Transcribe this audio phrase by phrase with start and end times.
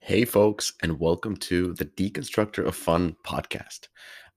[0.00, 3.88] Hey, folks, and welcome to the Deconstructor of Fun podcast.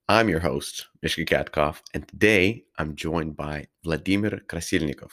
[0.08, 5.12] I'm your host, Mishka Katkov, and today I'm joined by Vladimir Krasilnikov,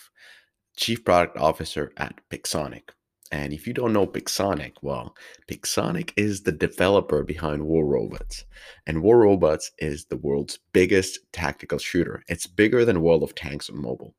[0.76, 2.90] Chief Product Officer at Pixonic.
[3.32, 5.16] And if you don't know Pixonic, well,
[5.48, 8.46] Pixonic is the developer behind War Robots.
[8.88, 12.24] And War Robots is the world's biggest tactical shooter.
[12.28, 14.16] It's bigger than World of Tanks on mobile.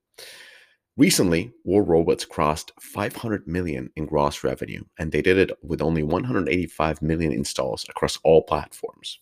[0.98, 6.02] Recently, War Robots crossed 500 million in gross revenue, and they did it with only
[6.02, 9.20] 185 million installs across all platforms.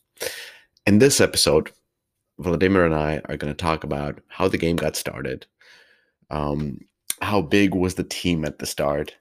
[0.87, 1.71] In this episode,
[2.39, 5.47] Vladimir and I are going to talk about how the game got started,
[6.31, 6.79] um,
[7.21, 9.15] how big was the team at the start,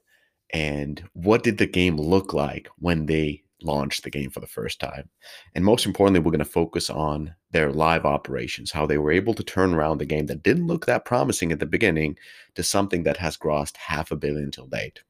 [0.54, 4.80] and what did the game look like when they launched the game for the first
[4.80, 5.10] time.
[5.54, 9.34] And most importantly, we're going to focus on their live operations, how they were able
[9.34, 12.18] to turn around the game that didn't look that promising at the beginning
[12.56, 15.02] to something that has grossed half a billion till date.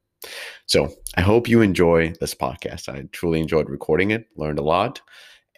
[0.65, 2.89] So I hope you enjoy this podcast.
[2.89, 5.01] I truly enjoyed recording it, learned a lot.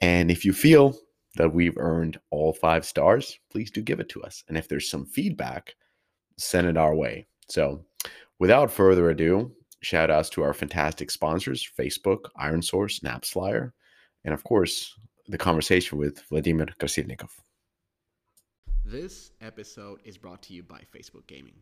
[0.01, 0.97] And if you feel
[1.35, 4.43] that we've earned all five stars, please do give it to us.
[4.47, 5.75] And if there's some feedback,
[6.37, 7.27] send it our way.
[7.49, 7.85] So
[8.39, 13.71] without further ado, shout outs to our fantastic sponsors Facebook, Iron Source, AppsFlyer,
[14.23, 14.95] and of course,
[15.27, 17.31] the conversation with Vladimir Krasilnikov.
[18.85, 21.55] This episode is brought to you by Facebook Gaming.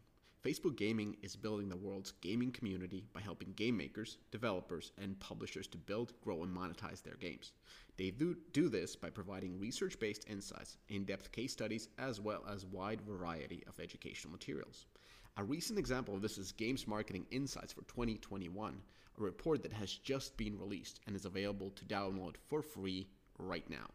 [0.45, 5.65] Facebook Gaming is building the world's gaming community by helping game makers, developers, and publishers
[5.65, 7.53] to build, grow, and monetize their games.
[7.97, 12.43] They do, do this by providing research based insights, in depth case studies, as well
[12.47, 14.85] as wide variety of educational materials.
[15.37, 18.81] A recent example of this is Games Marketing Insights for 2021,
[19.19, 23.69] a report that has just been released and is available to download for free right
[23.69, 23.85] now.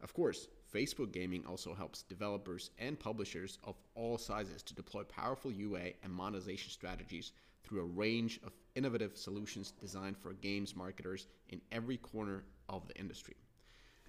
[0.00, 5.52] Of course, Facebook Gaming also helps developers and publishers of all sizes to deploy powerful
[5.52, 7.32] UA and monetization strategies
[7.64, 12.98] through a range of innovative solutions designed for games marketers in every corner of the
[12.98, 13.36] industry.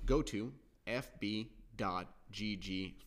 [0.05, 0.53] Go to
[0.87, 1.43] fb.gg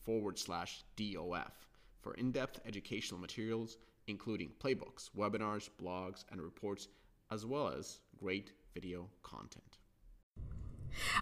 [0.05, 1.66] forward slash DOF
[2.06, 6.87] for in depth educational materials, including playbooks, webinars, blogs, and reports,
[7.33, 9.78] as well as great video content.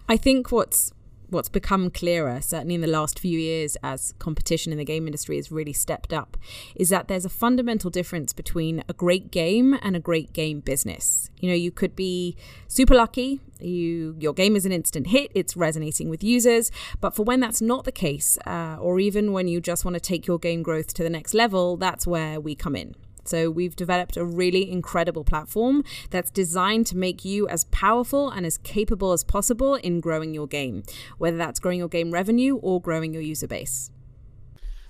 [0.06, 0.92] I think what's
[1.34, 5.36] what's become clearer, certainly in the last few years as competition in the game industry
[5.36, 6.36] has really stepped up,
[6.74, 11.30] is that there's a fundamental difference between a great game and a great game business.
[11.40, 12.36] You know, you could be
[12.68, 17.24] super lucky, you your game is an instant hit, it's resonating with users, but for
[17.24, 20.38] when that's not the case, uh, or even when you just want to take your
[20.38, 22.94] game growth to the next level, that's where we come in.
[23.24, 28.44] So we've developed a really incredible platform that's designed to make you as powerful and
[28.46, 30.82] as capable as possible in growing your game,
[31.18, 33.90] whether that's growing your game revenue or growing your user base.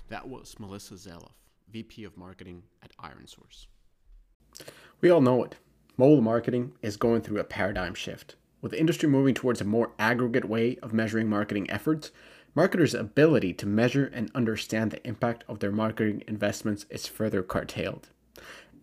[0.08, 1.32] That was Melissa Zeloff,
[1.70, 3.66] VP of Marketing at IronSource.
[5.00, 5.56] We all know it.
[5.96, 8.36] Mobile marketing is going through a paradigm shift.
[8.60, 12.10] With the industry moving towards a more aggregate way of measuring marketing efforts,
[12.54, 18.08] marketers' ability to measure and understand the impact of their marketing investments is further curtailed.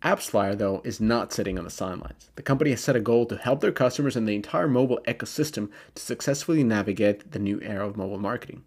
[0.03, 2.31] AppsFlyer, though, is not sitting on the sidelines.
[2.35, 5.69] The company has set a goal to help their customers and the entire mobile ecosystem
[5.93, 8.63] to successfully navigate the new era of mobile marketing.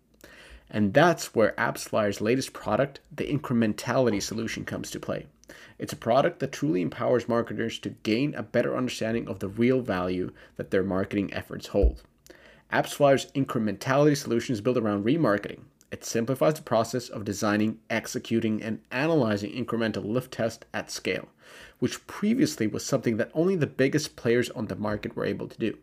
[0.71, 5.27] And that's where AppsFlyer's latest product, the Incrementality solution, comes to play.
[5.79, 9.81] It's a product that truly empowers marketers to gain a better understanding of the real
[9.81, 12.03] value that their marketing efforts hold.
[12.73, 18.81] AppsFlyer's Incrementality solution is built around remarketing, it simplifies the process of designing, executing, and
[18.91, 21.29] analyzing incremental lift tests at scale,
[21.79, 25.59] which previously was something that only the biggest players on the market were able to
[25.59, 25.79] do.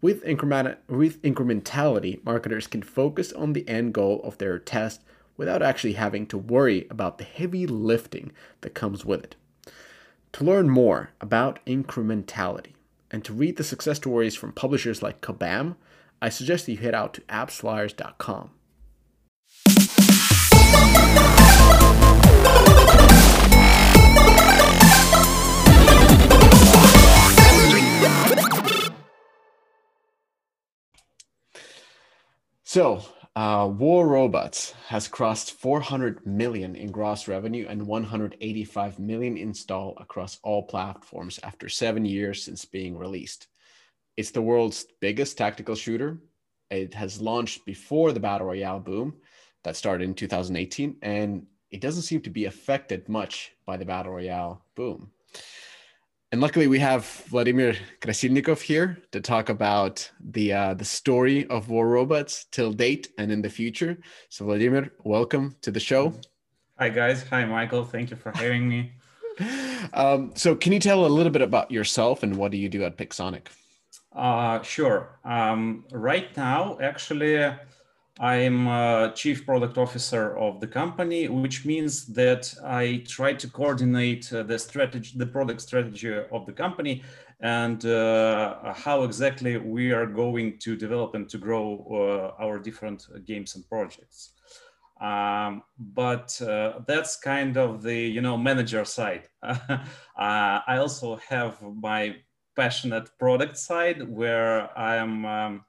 [0.00, 5.02] With, increment- with incrementality, marketers can focus on the end goal of their test
[5.36, 8.32] without actually having to worry about the heavy lifting
[8.62, 9.36] that comes with it.
[10.32, 12.74] To learn more about incrementality
[13.10, 15.76] and to read the success stories from publishers like Kabam,
[16.22, 18.50] I suggest that you head out to appsflyers.com.
[32.70, 33.02] So,
[33.34, 40.38] uh, War Robots has crossed 400 million in gross revenue and 185 million install across
[40.44, 43.48] all platforms after seven years since being released.
[44.16, 46.20] It's the world's biggest tactical shooter.
[46.70, 49.16] It has launched before the Battle Royale boom
[49.62, 54.12] that started in 2018, and it doesn't seem to be affected much by the Battle
[54.12, 55.10] Royale boom.
[56.32, 61.70] And luckily, we have Vladimir Krasilnikov here to talk about the uh, the story of
[61.70, 63.98] War Robots till date and in the future.
[64.28, 66.14] So, Vladimir, welcome to the show.
[66.78, 67.24] Hi guys.
[67.30, 67.84] Hi Michael.
[67.84, 68.92] Thank you for having me.
[69.92, 72.84] um, so, can you tell a little bit about yourself and what do you do
[72.84, 73.48] at Pixonic?
[74.12, 75.18] Uh, sure.
[75.24, 77.44] Um, right now, actually,
[78.18, 84.32] I'm a chief product officer of the company, which means that I try to coordinate
[84.32, 87.02] uh, the strategy, the product strategy of the company,
[87.40, 93.06] and uh, how exactly we are going to develop and to grow uh, our different
[93.24, 94.32] games and projects.
[95.00, 99.28] Um, but uh, that's kind of the you know manager side.
[99.42, 99.78] uh,
[100.16, 102.16] I also have my
[102.54, 105.64] passionate product side where I am um,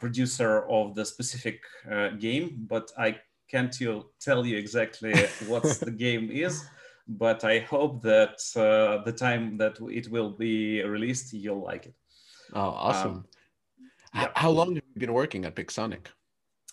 [0.00, 1.60] producer of the specific
[1.90, 3.18] uh, game, but I
[3.50, 5.12] can't you tell you exactly
[5.46, 6.64] what the game is.
[7.08, 11.94] But I hope that uh, the time that it will be released, you'll like it.
[12.54, 13.10] Oh, awesome!
[13.10, 13.24] Um,
[14.14, 14.28] yeah.
[14.34, 16.06] How long have you been working at Pixonic?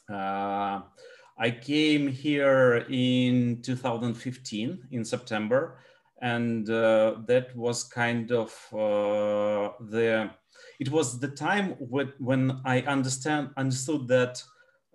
[0.09, 0.81] Uh,
[1.37, 5.79] I came here in 2015 in September,
[6.21, 10.29] and uh, that was kind of uh, the.
[10.79, 14.41] It was the time when, when I understand understood that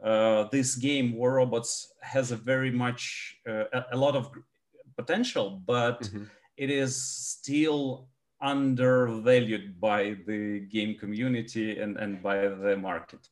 [0.03, 4.31] uh, this game War Robots has a very much uh, a, a, lot of
[4.97, 6.25] potential, but mm-hmm.
[6.57, 8.09] it is still
[8.41, 13.29] undervalued by the game community and, and by the market.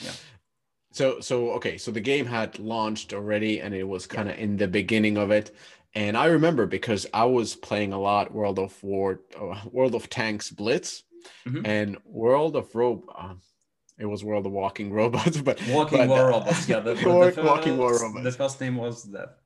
[0.00, 0.10] Yeah.
[0.92, 4.44] So so okay, so the game had launched already and it was kind of yeah.
[4.44, 5.54] in the beginning of it.
[5.94, 10.10] And I remember because I was playing a lot World of War, uh, World of
[10.10, 11.04] Tanks Blitz,
[11.46, 11.64] mm-hmm.
[11.64, 13.08] and World of Rope.
[13.16, 13.34] Uh,
[13.98, 16.68] it was World of Walking Robots, but Walking but, War Robots.
[16.68, 18.24] Yeah, the, the, first, Walking War Robots.
[18.24, 19.38] The first name was that.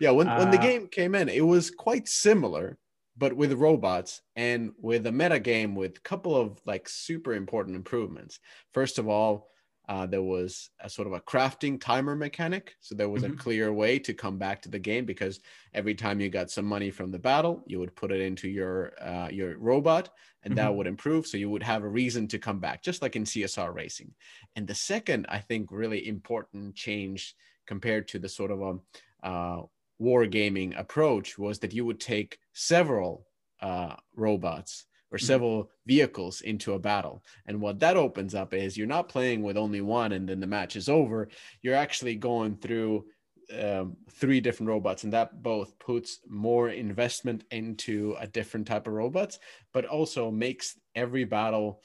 [0.00, 2.78] Yeah, when when the uh, game came in, it was quite similar,
[3.16, 7.76] but with robots and with a meta game with a couple of like super important
[7.76, 8.40] improvements.
[8.72, 9.48] First of all,
[9.88, 12.74] uh, there was a sort of a crafting timer mechanic.
[12.80, 13.32] So there was mm-hmm.
[13.32, 15.40] a clear way to come back to the game because
[15.72, 18.92] every time you got some money from the battle, you would put it into your
[19.00, 20.10] uh, your robot,
[20.44, 20.66] and mm-hmm.
[20.66, 21.26] that would improve.
[21.26, 24.12] So you would have a reason to come back, just like in CSR racing.
[24.56, 27.34] And the second, I think, really important change
[27.66, 29.62] compared to the sort of a uh,
[29.98, 33.26] war gaming approach was that you would take several
[33.60, 35.26] uh, robots or mm-hmm.
[35.26, 37.22] several vehicles into a battle.
[37.46, 40.46] And what that opens up is you're not playing with only one and then the
[40.46, 41.28] match is over.
[41.62, 43.06] You're actually going through
[43.58, 48.92] um, three different robots, and that both puts more investment into a different type of
[48.92, 49.38] robots,
[49.72, 51.82] but also makes every battle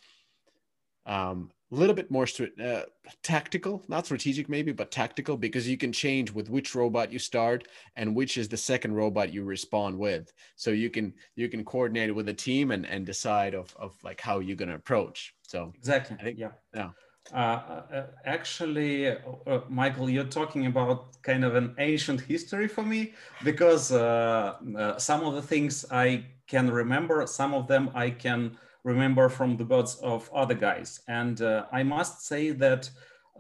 [1.06, 2.28] um, little bit more
[2.64, 2.82] uh,
[3.22, 7.68] tactical, not strategic maybe, but tactical because you can change with which robot you start
[7.96, 10.32] and which is the second robot you respond with.
[10.56, 14.22] So you can you can coordinate with a team and and decide of of like
[14.22, 15.34] how you're gonna approach.
[15.42, 16.90] So exactly, I think yeah, yeah.
[17.32, 23.14] Uh, uh, actually, uh, Michael, you're talking about kind of an ancient history for me
[23.46, 28.58] because uh, uh, some of the things I can remember, some of them I can
[28.84, 31.02] remember from the words of other guys.
[31.08, 32.90] And uh, I must say that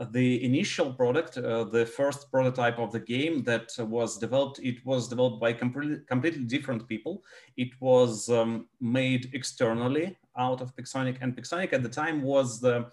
[0.09, 5.07] the initial product, uh, the first prototype of the game that was developed, it was
[5.07, 7.23] developed by completely, different people.
[7.57, 12.87] It was um, made externally out of Pixonic, and Pixonic at the time was the,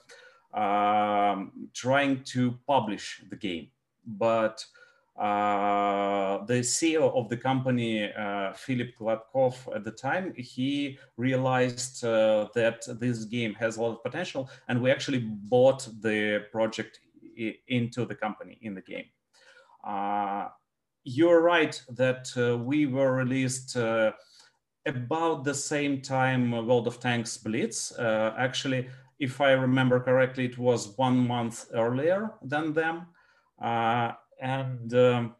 [0.52, 3.69] uh, trying to publish the game.
[4.06, 4.64] But
[5.17, 5.25] uh,
[6.50, 12.82] the CEO of the company, uh, Philip Gladkov, at the time, he realized uh, that
[12.99, 16.99] this game has a lot of potential, and we actually bought the project
[17.69, 19.04] into the company in the game.
[19.87, 20.49] Uh,
[21.04, 24.11] you're right that uh, we were released uh,
[24.87, 27.92] about the same time World of Tanks Blitz.
[27.97, 28.88] actually,
[29.21, 33.07] if I remember correctly, it was one month earlier than them
[34.40, 35.35] and um,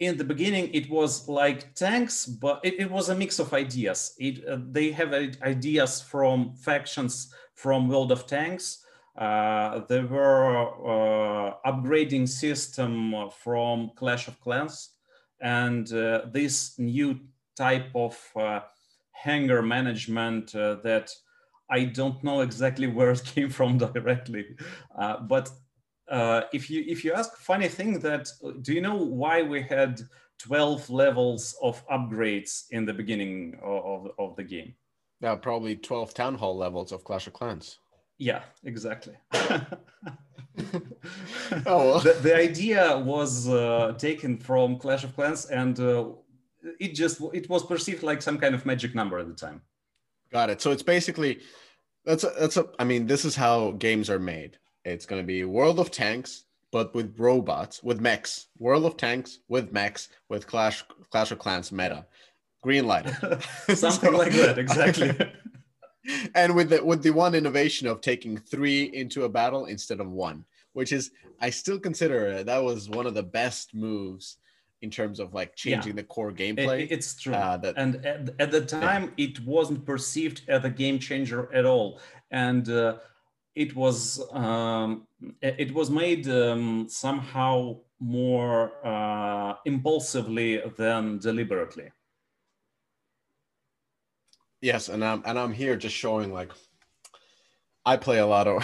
[0.00, 4.14] in the beginning it was like tanks but it, it was a mix of ideas.
[4.18, 8.84] It, uh, they have ideas from factions from world of tanks.
[9.16, 14.90] Uh, there were uh, upgrading system from clash of clans
[15.40, 17.18] and uh, this new
[17.56, 18.60] type of uh,
[19.10, 21.12] hangar management that
[21.70, 24.46] i don't know exactly where it came from directly.
[24.96, 25.50] But
[26.10, 28.28] uh, if you if you ask funny thing that
[28.62, 30.00] do you know why we had
[30.38, 34.74] 12 levels of upgrades in the beginning of, of, of the game?
[35.20, 37.78] Yeah probably 12 town hall levels of clash of clans.
[38.18, 39.14] Yeah exactly.
[41.66, 42.00] Oh well.
[42.00, 46.08] the, the idea was uh, taken from clash of clans and uh,
[46.80, 49.62] it just it was perceived like some kind of magic number at the time.
[50.30, 50.60] Got it.
[50.60, 51.40] So it's basically
[52.08, 55.26] that's a, that's a i mean this is how games are made it's going to
[55.26, 60.46] be World of Tanks but with robots, with mechs, World of Tanks with mechs, with
[60.46, 62.06] Clash Clash of Clans meta.
[62.62, 63.08] Green light.
[63.74, 65.16] Something so, like that, exactly.
[66.34, 70.10] and with the with the one innovation of taking three into a battle instead of
[70.10, 74.38] one, which is I still consider that was one of the best moves
[74.80, 76.02] in terms of like changing yeah.
[76.02, 76.82] the core gameplay.
[76.82, 77.34] It, it's true.
[77.34, 79.28] Uh, that, and at, at the time, yeah.
[79.28, 82.96] it wasn't perceived as a game changer at all, and uh,
[83.58, 85.08] it was um,
[85.42, 91.90] it was made um, somehow more uh, impulsively than deliberately.
[94.60, 96.52] Yes, and I'm and I'm here just showing like
[97.88, 98.58] I play a lot of.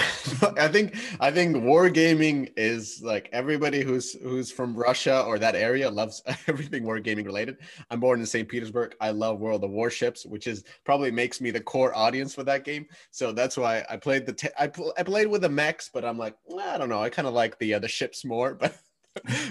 [0.59, 5.89] I think I think wargaming is like everybody who's who's from Russia or that area
[5.89, 7.57] loves everything wargaming related.
[7.91, 8.47] I'm born in St.
[8.47, 8.95] Petersburg.
[9.01, 12.65] I love World of Warships, which is probably makes me the core audience for that
[12.65, 12.85] game.
[13.13, 14.53] So that's why I played the.
[14.59, 17.03] I, pl- I played with the mechs, but I'm like I don't know.
[17.03, 18.77] I kind of like the uh, the ships more, but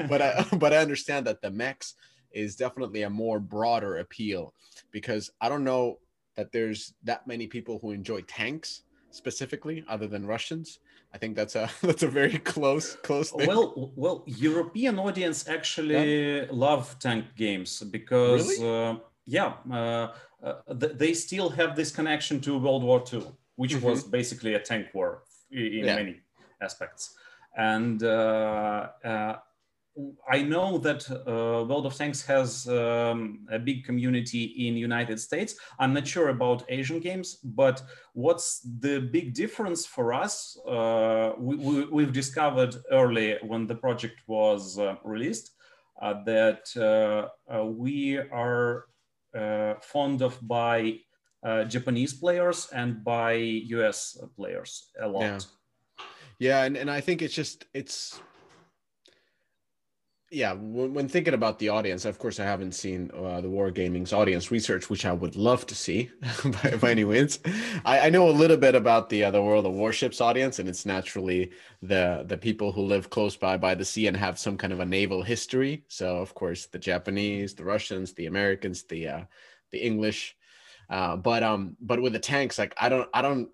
[0.07, 1.95] but I but I understand that the mechs
[2.31, 4.53] is definitely a more broader appeal
[4.91, 5.97] because I don't know
[6.35, 10.79] that there's that many people who enjoy tanks specifically other than Russians.
[11.13, 13.47] I think that's a that's a very close close thing.
[13.47, 16.45] Well, well, European audience actually yeah.
[16.51, 18.89] love tank games because really?
[18.89, 20.07] uh, yeah, uh,
[20.43, 23.23] uh, they still have this connection to World War II,
[23.55, 23.85] which mm-hmm.
[23.85, 25.95] was basically a tank war in yeah.
[25.95, 26.15] many
[26.61, 27.15] aspects,
[27.55, 29.35] and uh, uh,
[30.27, 35.55] I know that uh, World of Tanks has um, a big community in United States.
[35.77, 37.83] I'm not sure about Asian games, but
[38.13, 40.57] what's the big difference for us?
[40.67, 45.51] Uh, we, have discovered early when the project was uh, released
[46.01, 48.87] uh, that uh, uh, we are
[49.81, 50.97] fond of by
[51.67, 55.21] Japanese players and by US players a lot.
[55.21, 55.39] Yeah,
[56.39, 58.19] yeah and, and I think it's just, it's
[60.33, 64.11] yeah when, when, thinking about the audience of course i haven't seen uh, the wargaming's
[64.11, 66.09] audience research which i would love to see
[66.45, 67.39] by, by, any means.
[67.85, 70.67] I, I, know a little bit about the uh, the world of warships audience and
[70.67, 74.57] it's naturally the the people who live close by by the sea and have some
[74.57, 75.83] kind of a naval history.
[75.87, 79.23] So of course the japanese the russians the americans the uh,
[79.71, 80.35] the english.
[80.89, 83.49] Uh, but um but with the tanks like i don't i don't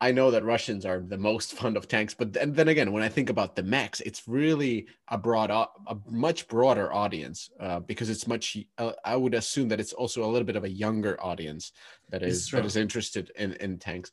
[0.00, 3.02] I know that Russians are the most fond of tanks, but then, then again, when
[3.02, 8.08] I think about the mechs, it's really a broad, a much broader audience uh, because
[8.10, 8.56] it's much.
[8.76, 11.72] Uh, I would assume that it's also a little bit of a younger audience
[12.10, 14.10] that is that is interested in in tanks,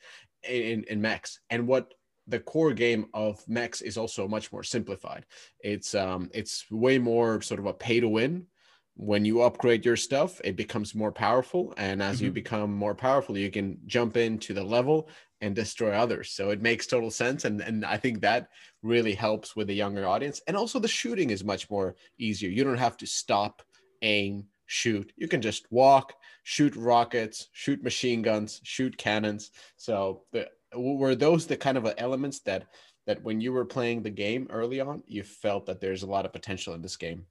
[0.47, 1.93] in in mechs, and what
[2.27, 5.25] the core game of mechs is also much more simplified.
[5.59, 8.47] It's um it's way more sort of a pay to win
[8.95, 11.73] when you upgrade your stuff, it becomes more powerful.
[11.77, 12.25] And as mm-hmm.
[12.25, 15.09] you become more powerful, you can jump into the level
[15.41, 16.31] and destroy others.
[16.31, 17.43] So it makes total sense.
[17.43, 18.47] And, and I think that
[18.81, 20.41] really helps with the younger audience.
[20.47, 22.49] And also the shooting is much more easier.
[22.49, 23.61] You don't have to stop,
[24.01, 25.11] aim, shoot.
[25.17, 29.51] You can just walk, shoot rockets, shoot machine guns, shoot cannons.
[29.75, 32.67] So the, were those the kind of elements that
[33.07, 36.25] that when you were playing the game early on, you felt that there's a lot
[36.25, 37.27] of potential in this game?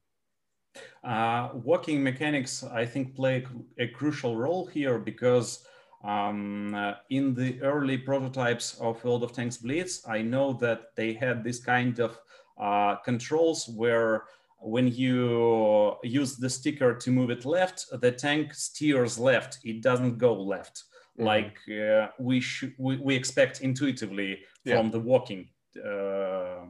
[1.03, 3.47] Uh, walking mechanics, I think, play
[3.79, 5.67] a crucial role here because
[6.03, 11.13] um, uh, in the early prototypes of World of Tanks Blitz, I know that they
[11.13, 12.19] had this kind of
[12.61, 14.25] uh, controls where
[14.61, 19.59] when you use the sticker to move it left, the tank steers left.
[19.63, 20.85] It doesn't go left
[21.19, 21.27] mm-hmm.
[21.27, 24.77] like uh, we should we, we, expect intuitively yeah.
[24.77, 26.67] from the walking uh,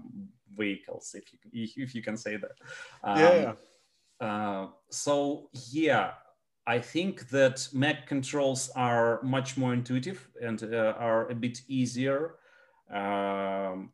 [0.57, 2.53] vehicles, if you if you can say that.
[3.03, 3.53] Um, yeah.
[4.21, 6.13] Uh, so yeah,
[6.67, 12.37] I think that mech controls are much more intuitive and uh, are a bit easier.
[12.93, 13.93] Um,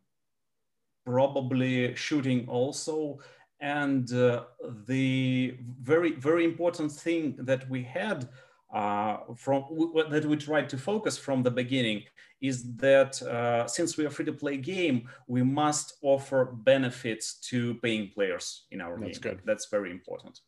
[1.05, 3.19] probably shooting also.
[3.61, 4.45] And uh,
[4.87, 8.29] the very, very important thing that we had
[8.73, 9.65] uh, from
[10.11, 12.05] that we tried to focus from the beginning
[12.41, 17.75] is that uh, since we are free to play game, we must offer benefits to
[17.77, 19.33] paying players in our That's game.
[19.33, 19.43] good.
[19.45, 20.41] That's very important.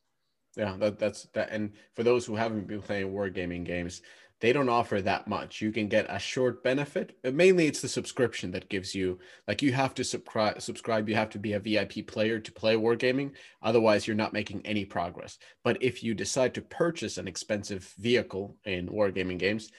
[0.57, 1.51] Yeah, that, that's that.
[1.51, 4.03] And for those who haven't been playing wargaming games,
[4.43, 5.61] they don't offer that much.
[5.61, 7.17] You can get a short benefit.
[7.23, 10.61] But mainly, it's the subscription that gives you like you have to subscribe.
[10.61, 11.09] Subscribe.
[11.09, 13.35] You have to be a VIP player to play wargaming.
[13.63, 15.39] Otherwise, you're not making any progress.
[15.63, 19.71] But if you decide to purchase an expensive vehicle in wargaming games,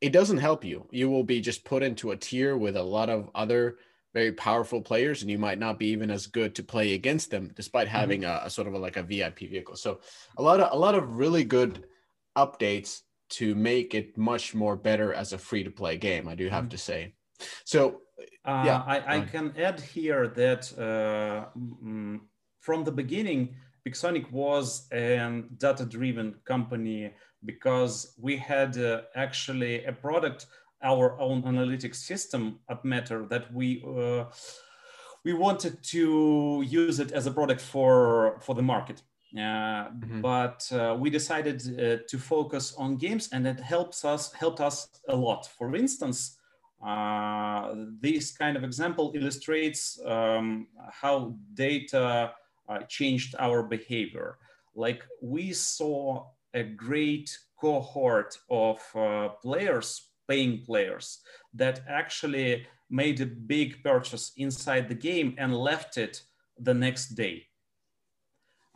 [0.00, 0.88] it doesn't help you.
[0.90, 3.76] You will be just put into a tier with a lot of other
[4.12, 7.52] very powerful players, and you might not be even as good to play against them,
[7.54, 7.96] despite mm-hmm.
[7.96, 8.44] having mm-hmm.
[8.44, 9.76] a, a, sort of a, like a VIP vehicle.
[9.76, 10.00] So
[10.38, 11.84] a lot of a lot of really good
[12.36, 16.28] updates to make it much more better as a free to play game.
[16.28, 16.70] I do have mm-hmm.
[16.70, 17.14] to say.
[17.64, 18.00] So,
[18.44, 22.20] uh, yeah, I, I can add here that uh, mm,
[22.60, 23.56] from the beginning,
[23.86, 27.12] Pixonic was a data-driven company
[27.44, 30.46] because we had uh, actually a product,
[30.82, 34.24] our own analytics system at Matter that we uh,
[35.24, 39.02] we wanted to use it as a product for for the market.
[39.36, 40.20] Mm-hmm.
[40.20, 44.88] But uh, we decided uh, to focus on games, and it helps us helped us
[45.08, 45.46] a lot.
[45.46, 46.38] For instance,
[46.84, 52.32] uh, this kind of example illustrates um, how data
[52.88, 54.38] changed our behavior.
[54.74, 61.20] Like we saw a great cohort of uh, players, paying players,
[61.54, 66.22] that actually made a big purchase inside the game and left it
[66.58, 67.46] the next day.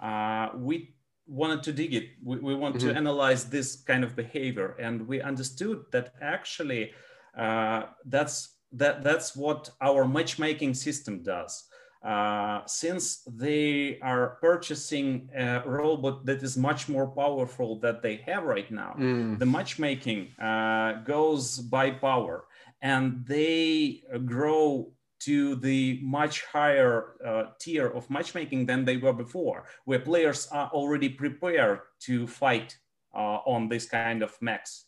[0.01, 0.95] Uh, we
[1.27, 2.09] wanted to dig it.
[2.23, 2.89] We, we want mm-hmm.
[2.89, 6.93] to analyze this kind of behavior, and we understood that actually
[7.37, 11.65] uh, that's that that's what our matchmaking system does.
[12.03, 18.45] Uh, since they are purchasing a robot that is much more powerful that they have
[18.45, 19.39] right now, mm.
[19.39, 22.47] the matchmaking uh, goes by power,
[22.81, 24.91] and they grow
[25.21, 30.69] to the much higher uh, tier of matchmaking than they were before, where players are
[30.71, 32.77] already prepared to fight
[33.15, 34.87] uh, on this kind of mechs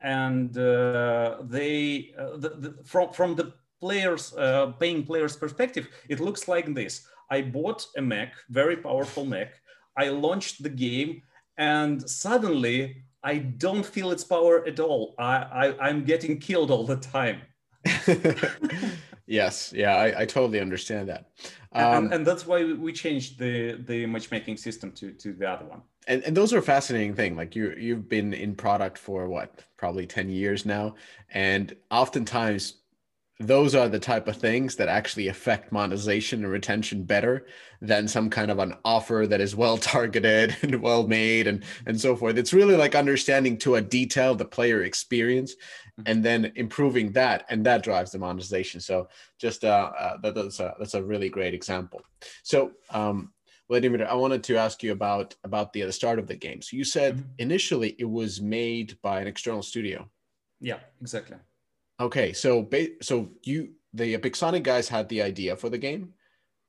[0.00, 6.20] and uh, they uh, the, the, from from the players uh, paying players perspective it
[6.20, 7.06] looks like this.
[7.30, 9.52] I bought a mech very powerful mech
[9.96, 11.22] i launched the game
[11.58, 15.14] and suddenly i don't feel its power at all.
[15.18, 17.42] I, I i'm getting killed all the time
[19.28, 19.72] yes.
[19.74, 21.30] Yeah I, I totally understand that.
[21.72, 25.66] Um, and, and that's why we changed the the matchmaking system to to the other
[25.66, 25.82] one.
[26.06, 29.60] And, and those are a fascinating thing like you you've been in product for what
[29.76, 30.94] probably 10 years now
[31.30, 32.78] and oftentimes
[33.40, 37.46] those are the type of things that actually affect monetization and retention better
[37.80, 42.00] than some kind of an offer that is well targeted and well made and and
[42.00, 46.02] so forth it's really like understanding to a detail the player experience mm-hmm.
[46.06, 50.58] and then improving that and that drives the monetization so just uh, uh that, that's
[50.58, 52.02] a that's a really great example
[52.42, 53.32] so um
[53.68, 56.62] Vladimir, I wanted to ask you about about the, the start of the game.
[56.62, 57.28] So you said mm-hmm.
[57.36, 60.08] initially it was made by an external studio.
[60.58, 61.36] Yeah, exactly.
[62.00, 62.68] Okay, so
[63.02, 66.14] so you the Pixonic guys had the idea for the game,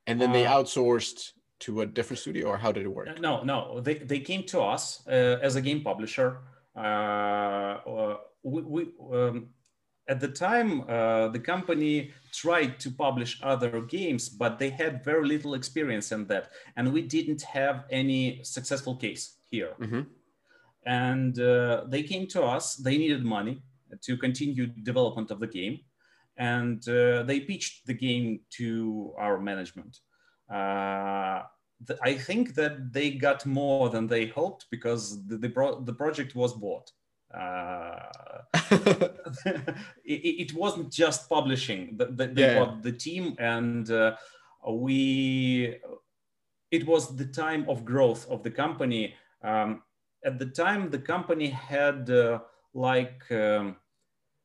[0.08, 3.20] and then uh, they outsourced to a different studio, or how did it work?
[3.20, 6.40] No, no, they they came to us uh, as a game publisher.
[6.76, 8.82] Uh, uh we, we
[9.14, 9.50] um,
[10.10, 15.26] at the time, uh, the company tried to publish other games, but they had very
[15.28, 16.50] little experience in that.
[16.76, 19.76] And we didn't have any successful case here.
[19.80, 20.02] Mm-hmm.
[20.86, 23.62] And uh, they came to us, they needed money
[24.02, 25.80] to continue development of the game.
[26.38, 30.00] And uh, they pitched the game to our management.
[30.50, 31.44] Uh,
[32.02, 36.36] I think that they got more than they hoped because the, the, pro- the project
[36.36, 36.92] was bought.
[37.34, 38.00] Uh,
[40.04, 41.96] it, it, wasn't just publishing.
[41.96, 42.76] The, the, they yeah.
[42.82, 44.16] the team, and uh,
[44.68, 45.78] we.
[46.72, 49.14] It was the time of growth of the company.
[49.44, 49.84] Um,
[50.26, 52.40] at the time, the company had uh,
[52.74, 53.76] like um,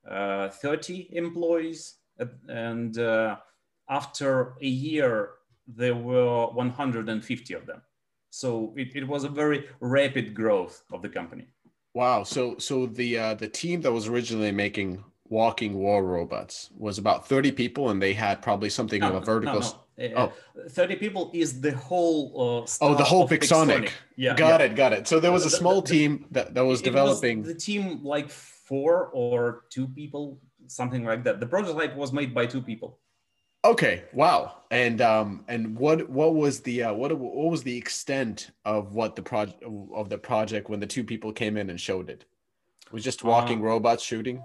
[0.09, 1.97] uh, 30 employees,
[2.49, 3.37] and uh,
[3.89, 5.31] after a year,
[5.67, 7.83] there were 150 of them.
[8.31, 11.47] So it, it was a very rapid growth of the company.
[11.95, 12.25] Wow.
[12.25, 17.27] So so the uh, the team that was originally making walking war robots was about
[17.27, 19.84] 30 people and they had probably something no, of a vertical no, no.
[19.97, 20.33] Uh, oh
[20.71, 23.91] 30 people is the whole uh, oh the whole pixonic.
[24.17, 24.67] yeah got yeah.
[24.67, 27.43] it got it so there was a small the, the, team that, that was developing
[27.43, 32.35] was the team like four or two people something like that the prototype was made
[32.35, 32.99] by two people
[33.65, 34.05] Okay.
[34.13, 34.59] Wow.
[34.71, 39.17] And um and what what was the uh, what what was the extent of what
[39.17, 39.63] the project
[39.95, 42.25] of the project when the two people came in and showed it?
[42.87, 44.43] it was just walking uh, robots shooting?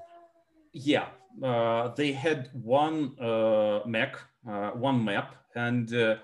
[0.71, 1.07] Yeah.
[1.43, 6.15] Uh, they had one uh, mech, one map, and uh,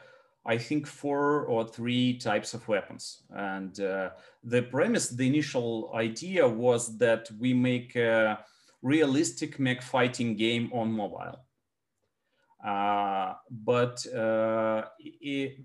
[0.45, 3.23] I think four or three types of weapons.
[3.31, 4.09] And uh,
[4.43, 8.39] the premise, the initial idea was that we make a
[8.81, 11.39] realistic mech fighting game on mobile.
[12.63, 15.59] Uh, but uh, it,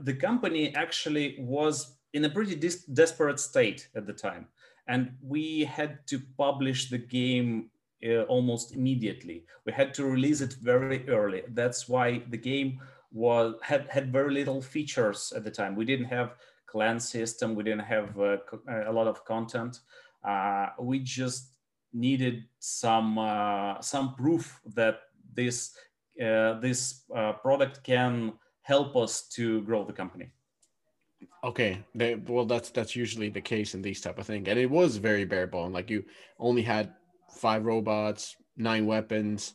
[0.00, 4.46] the company actually was in a pretty desperate state at the time.
[4.88, 7.70] And we had to publish the game
[8.04, 9.44] uh, almost immediately.
[9.64, 11.42] We had to release it very early.
[11.48, 12.80] That's why the game
[13.12, 15.76] was had, had very little features at the time.
[15.76, 16.34] We didn't have
[16.66, 17.54] clan system.
[17.54, 18.38] We didn't have uh,
[18.86, 19.80] a lot of content.
[20.22, 21.56] Uh, we just
[21.92, 25.00] needed some uh, some proof that
[25.32, 25.76] this
[26.22, 28.32] uh, this uh, product can
[28.62, 30.30] help us to grow the company.
[31.44, 34.70] Okay, they, well, that's that's usually the case in these type of thing, and it
[34.70, 35.72] was very bare bone.
[35.72, 36.04] Like you
[36.38, 36.94] only had
[37.36, 39.54] five robots, nine weapons,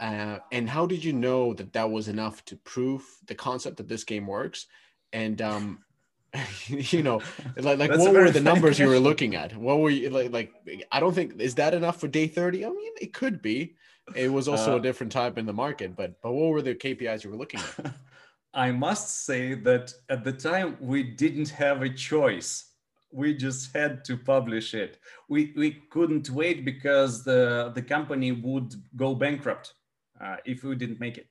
[0.00, 3.88] uh, and how did you know that that was enough to prove the concept that
[3.88, 4.66] this game works?
[5.12, 5.84] And um,
[6.66, 7.20] you know,
[7.56, 8.86] like like what were the numbers question.
[8.86, 9.54] you were looking at?
[9.56, 10.32] What were you like?
[10.32, 10.52] Like
[10.90, 12.64] I don't think is that enough for day thirty.
[12.64, 13.76] I mean, it could be.
[14.16, 16.74] It was also uh, a different time in the market, but but what were the
[16.74, 17.92] KPIs you were looking at?
[18.54, 22.69] I must say that at the time we didn't have a choice.
[23.12, 24.98] We just had to publish it.
[25.28, 29.74] We we couldn't wait because the the company would go bankrupt
[30.20, 31.28] uh, if we didn't make it.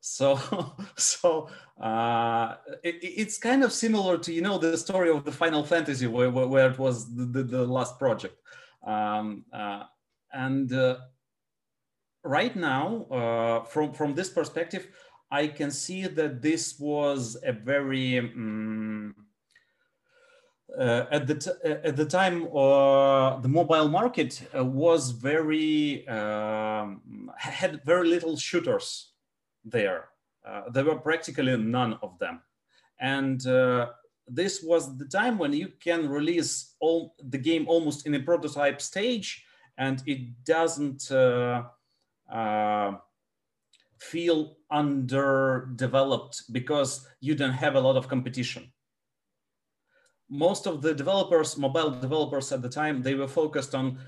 [0.00, 0.38] So
[0.96, 1.48] so
[1.80, 6.06] uh, it, it's kind of similar to you know the story of the Final Fantasy
[6.06, 8.36] where where, it was the, the, the last project.
[8.86, 9.84] Um, uh,
[10.32, 10.96] and uh,
[12.24, 14.88] right now, uh, from from this perspective,
[15.30, 19.14] I can see that this was a very um,
[20.78, 27.30] uh, at the uh, at the time uh, the mobile market uh, was very um,
[27.36, 29.12] had very little shooters
[29.64, 30.08] there.
[30.46, 32.40] Uh, there were practically none of them,
[33.00, 33.86] and uh,
[34.26, 38.80] this was the time when you can release all the game almost in a prototype
[38.80, 39.44] stage,
[39.78, 41.02] and it doesn't
[43.98, 48.72] feel underdeveloped because you don't have a lot of competition.
[50.32, 53.98] Most of the developers, mobile developers at the time, they were focused on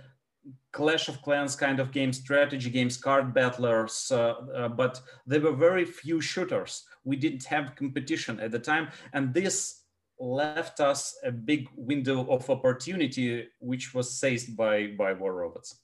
[0.73, 5.53] Clash of Clans kind of games, strategy games, card battlers, uh, uh, but there were
[5.53, 6.85] very few shooters.
[7.05, 9.83] We didn't have competition at the time, and this
[10.19, 15.81] left us a big window of opportunity, which was seized by by War Robots.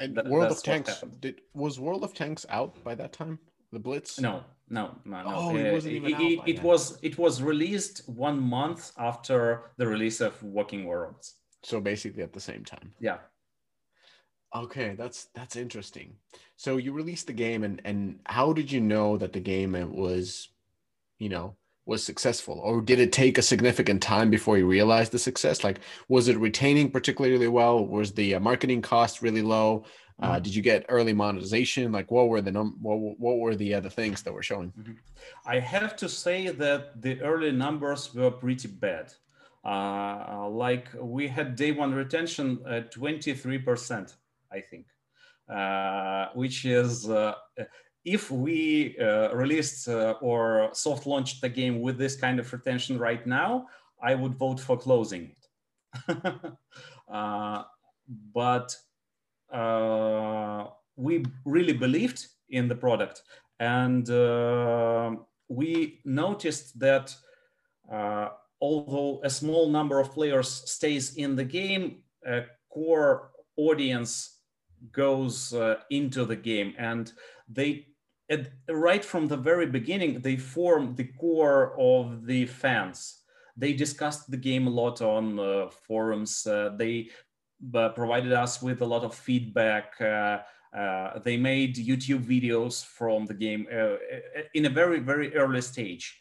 [0.00, 3.38] And that, World of Tanks did was World of Tanks out by that time?
[3.72, 4.20] The Blitz?
[4.20, 5.32] No, no, no, no.
[5.34, 6.22] Oh, it wasn't even it, out.
[6.22, 11.34] It, it was it was released one month after the release of Walking Worlds.
[11.64, 12.92] So basically at the same time.
[13.00, 13.18] Yeah.
[14.54, 16.14] Okay, that's that's interesting.
[16.56, 20.48] So you released the game, and and how did you know that the game was,
[21.18, 21.56] you know,
[21.86, 25.80] was successful or did it take a significant time before you realized the success like
[26.08, 29.84] was it retaining particularly well was the uh, marketing cost really low
[30.22, 30.42] uh, mm-hmm.
[30.42, 33.90] did you get early monetization like what were the num what, what were the other
[33.90, 34.92] things that were showing mm-hmm.
[35.46, 39.12] i have to say that the early numbers were pretty bad
[39.64, 44.14] uh, like we had day one retention at 23%
[44.52, 44.86] i think
[45.48, 47.34] uh, which is uh,
[48.04, 52.98] if we uh, released uh, or soft launched the game with this kind of retention
[52.98, 53.66] right now,
[54.02, 56.16] I would vote for closing it.
[57.12, 57.62] uh,
[58.32, 58.74] but
[60.96, 63.22] we really believed in the product,
[63.58, 65.14] and uh,
[65.48, 67.14] we noticed that
[67.90, 68.28] uh,
[68.60, 74.38] although a small number of players stays in the game, a core audience
[74.92, 75.54] goes
[75.90, 77.12] into the game and
[77.48, 77.86] they
[78.30, 83.22] at, right from the very beginning, they form the core of the fans.
[83.56, 86.46] They discussed the game a lot on uh, forums.
[86.46, 87.10] Uh, they
[87.74, 89.94] uh, provided us with a lot of feedback.
[90.00, 90.38] Uh,
[90.76, 93.96] uh, they made YouTube videos from the game uh,
[94.54, 96.18] in a very, very early stage.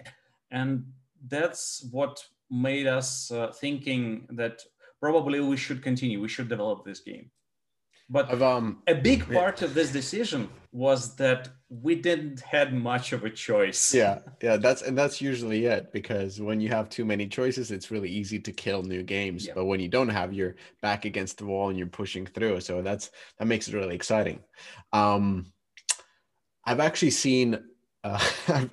[0.51, 0.85] And
[1.27, 4.61] that's what made us thinking that
[4.99, 7.29] probably we should continue, we should develop this game.
[8.09, 13.23] But um, a big part of this decision was that we didn't had much of
[13.23, 13.93] a choice.
[13.93, 17.91] Yeah, yeah, that's and that's usually it because when you have too many choices, it's
[17.91, 19.47] really easy to kill new games.
[19.47, 19.53] Yeah.
[19.55, 22.61] But when you don't have, you're back against the wall and you're pushing through.
[22.61, 24.41] So that's that makes it really exciting.
[24.93, 25.51] Um,
[26.65, 27.63] I've actually seen
[28.03, 28.19] uh,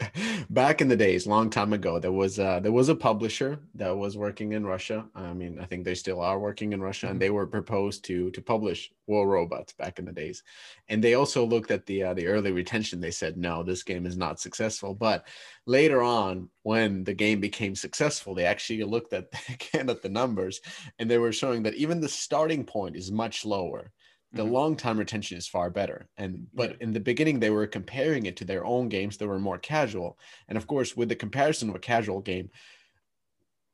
[0.51, 3.97] back in the days, long time ago, there was uh, there was a publisher that
[3.97, 5.05] was working in Russia.
[5.17, 7.21] I mean, I think they still are working in Russia, and mm-hmm.
[7.21, 10.45] they were proposed to to publish War Robots back in the days.
[10.89, 13.01] And they also looked at the uh, the early retention.
[13.01, 14.95] They said, no, this game is not successful.
[14.95, 15.27] But
[15.67, 20.61] later on, when the game became successful, they actually looked at again at the numbers,
[21.01, 23.91] and they were showing that even the starting point is much lower
[24.33, 24.53] the mm-hmm.
[24.53, 26.77] long time retention is far better and but yeah.
[26.81, 30.19] in the beginning they were comparing it to their own games that were more casual
[30.49, 32.51] and of course with the comparison of a casual game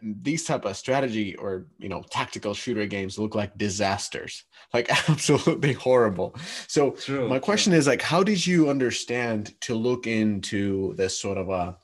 [0.02, 5.72] these type of strategy or you know tactical shooter games look like disasters like absolutely
[5.72, 6.34] horrible
[6.66, 7.78] so true, my question true.
[7.78, 11.76] is like how did you understand to look into this sort of a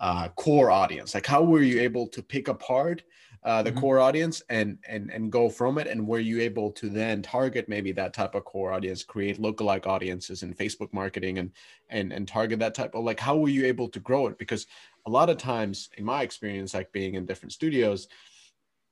[0.00, 3.02] uh, core audience like how were you able to pick apart
[3.44, 3.80] uh, the Mhm.
[3.80, 7.68] core audience and and and go from it and were you able to then target
[7.68, 11.50] maybe that type of core audience create lookalike audiences in facebook marketing and
[11.88, 14.66] and and target that type of like how were you able to grow it because
[15.06, 18.06] a lot of times in my experience like being in different studios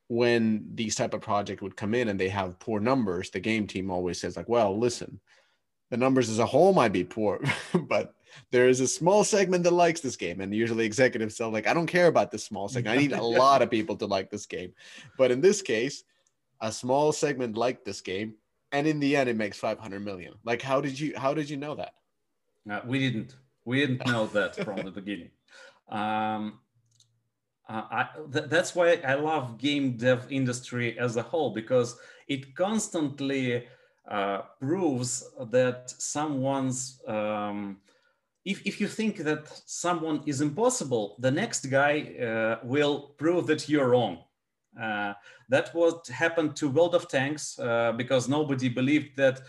[0.09, 3.69] when these type of project would come in and they have poor numbers the game
[3.69, 5.21] team always says like well listen
[5.91, 7.41] the numbers as a whole might be poor
[7.89, 8.15] but
[8.51, 11.75] there is a small segment that likes this game and usually executives tell like i
[11.75, 14.47] don't care about this small segment i need a lot of people to like this
[14.47, 14.73] game
[15.17, 16.05] but in this case
[16.61, 18.35] a small segment liked this game
[18.73, 21.57] and in the end it makes 500 million like how did you how did you
[21.57, 21.95] know that
[22.69, 23.37] Uh, we didn't.
[23.65, 25.31] We didn't know that from the beginning.
[25.89, 26.61] Um,
[27.69, 31.97] uh, I, th- that's why I love game dev industry as a whole because
[32.29, 33.67] it constantly
[34.11, 37.79] uh, proves that someone's um,
[38.45, 43.69] if, if you think that someone is impossible the next guy uh, will prove that
[43.69, 44.19] you're wrong.
[44.81, 45.13] Uh,
[45.49, 49.41] that what happened to world of tanks uh, because nobody believed that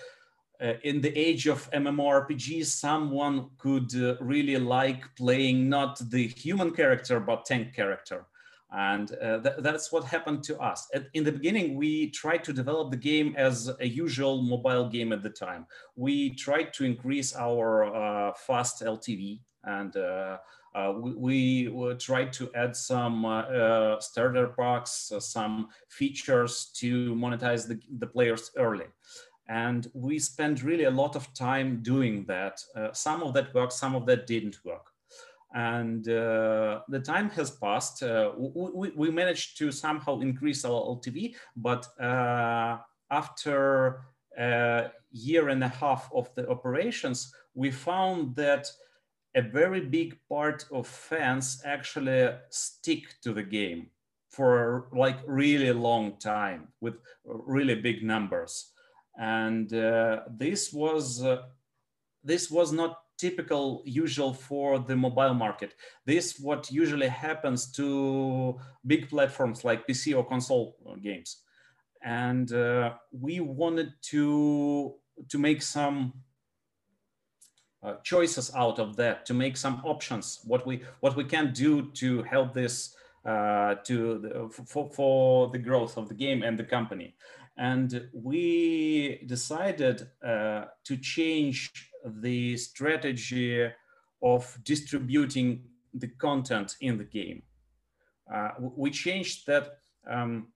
[0.61, 6.71] uh, in the age of MMORPGs, someone could uh, really like playing not the human
[6.71, 8.25] character but tank character,
[8.71, 10.87] and uh, th- that's what happened to us.
[10.93, 15.11] At, in the beginning, we tried to develop the game as a usual mobile game
[15.11, 15.65] at the time.
[15.95, 19.95] We tried to increase our uh, fast LTV and.
[19.95, 20.37] Uh,
[20.73, 27.67] uh, we, we tried to add some uh, uh, starter packs, some features to monetize
[27.67, 28.85] the, the players early
[29.49, 32.63] and we spent really a lot of time doing that.
[32.93, 34.90] Some of that worked, some of that didn't work.
[35.53, 38.03] And uh, the time has passed.
[38.03, 41.87] Uh, we, we, managed to somehow increase our LTV, but
[43.09, 44.01] after
[44.37, 48.67] a year and a half of the operations, we found that
[49.35, 53.87] a very big part of fans actually stick to the game
[54.29, 58.71] for like really long time with really big numbers
[59.17, 61.41] and uh, this was uh,
[62.23, 65.75] this was not typical usual for the mobile market.
[66.05, 71.29] This what usually happens to big platforms like pc or console games.
[72.03, 74.95] And uh, we wanted to
[75.29, 76.13] to make some
[77.83, 81.91] uh, choices out of that to make some options what we what we can do
[82.01, 86.63] to help this uh, to the, for, for the growth of the game and the
[86.63, 87.13] company.
[87.57, 93.69] And we decided uh, to change the strategy
[94.21, 97.43] of distributing the content in the game.
[98.33, 99.79] Uh, we changed that.
[100.09, 100.47] Um,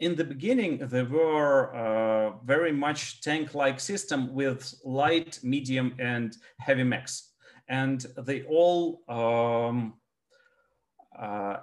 [0.00, 6.82] in the beginning, there were uh, very much tank-like system with light, medium, and heavy
[6.82, 7.30] mechs,
[7.68, 9.94] and they all um,
[11.16, 11.58] uh,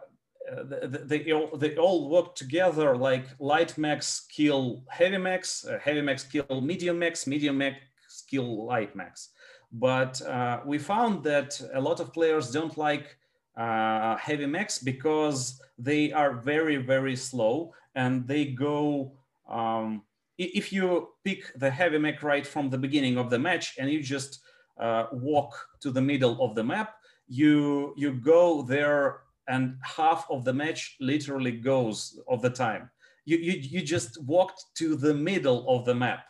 [0.64, 6.02] they, they, all, they all work together like light mechs kill heavy mechs, uh, heavy
[6.02, 7.78] mechs kill medium mechs, medium mechs
[8.22, 9.30] kill light mechs.
[9.72, 13.18] But uh, we found that a lot of players don't like
[13.58, 19.14] uh, heavy mechs because they are very, very slow and they go.
[19.50, 20.04] Um,
[20.38, 24.02] if you pick the heavy mech right from the beginning of the match and you
[24.02, 24.40] just
[24.80, 26.96] uh, walk to the middle of the map,
[27.28, 32.90] you you go there and half of the match literally goes of the time.
[33.26, 36.24] You, you, you just walked to the middle of the map.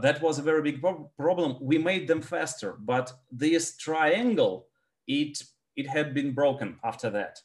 [0.00, 1.56] That was a very big pro problem.
[1.60, 4.66] We made them faster, but this triangle,
[5.06, 5.42] it,
[5.76, 7.38] it had been broken after that.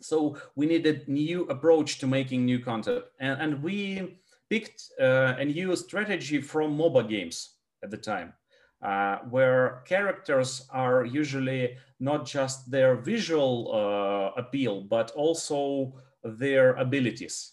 [0.00, 3.04] So we needed new approach to making new content.
[3.18, 8.34] And, and we picked uh, a new strategy from MOBA games at the time.
[8.84, 17.52] Uh, where characters are usually not just their visual uh, appeal, but also their abilities,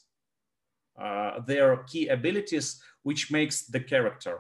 [1.46, 4.40] their key abilities, which makes the character.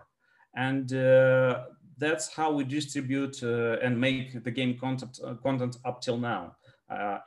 [0.55, 1.63] And uh,
[1.97, 6.55] that's how we distribute uh, and make the game content, content up till now.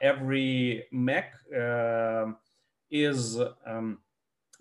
[0.02, 1.32] every mech
[2.90, 3.98] is um,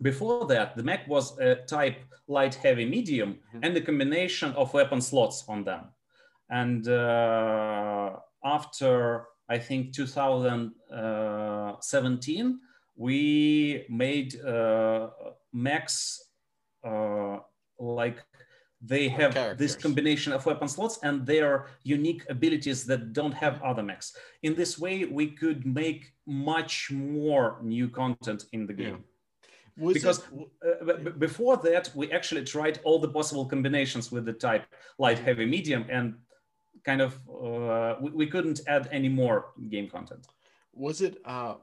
[0.01, 3.59] before that, the mech was a type light, heavy, medium, mm-hmm.
[3.63, 5.85] and the combination of weapon slots on them.
[6.49, 12.59] And uh, after, I think, 2017,
[12.95, 15.09] we made uh,
[15.51, 16.29] mechs
[16.83, 17.39] uh,
[17.79, 18.23] like
[18.85, 19.57] they have Characters.
[19.57, 24.15] this combination of weapon slots and their unique abilities that don't have other mechs.
[24.43, 29.03] In this way, we could make much more new content in the game.
[29.77, 29.93] Yeah.
[29.93, 30.89] Because it...
[30.89, 34.65] uh, before that, we actually tried all the possible combinations with the type
[34.99, 36.15] light, heavy, medium, and
[36.83, 40.27] kind of uh, we, we, couldn't add any more game content.
[40.73, 41.17] Was it?
[41.25, 41.55] Uh,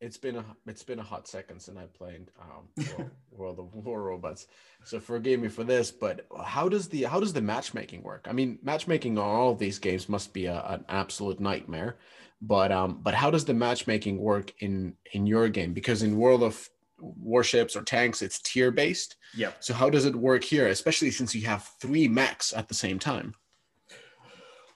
[0.00, 3.74] it's been a it's been a hot second since I played um, World, World of
[3.74, 4.46] War Robots,
[4.84, 5.90] so forgive me for this.
[5.90, 8.26] But how does the how does the matchmaking work?
[8.28, 11.96] I mean, matchmaking on all of these games must be a, an absolute nightmare.
[12.40, 15.72] But um, but how does the matchmaking work in in your game?
[15.72, 16.68] Because in World of
[17.00, 19.16] Warships or tanks, it's tier based.
[19.34, 19.50] Yeah.
[19.60, 22.98] So how does it work here, especially since you have three mechs at the same
[22.98, 23.34] time?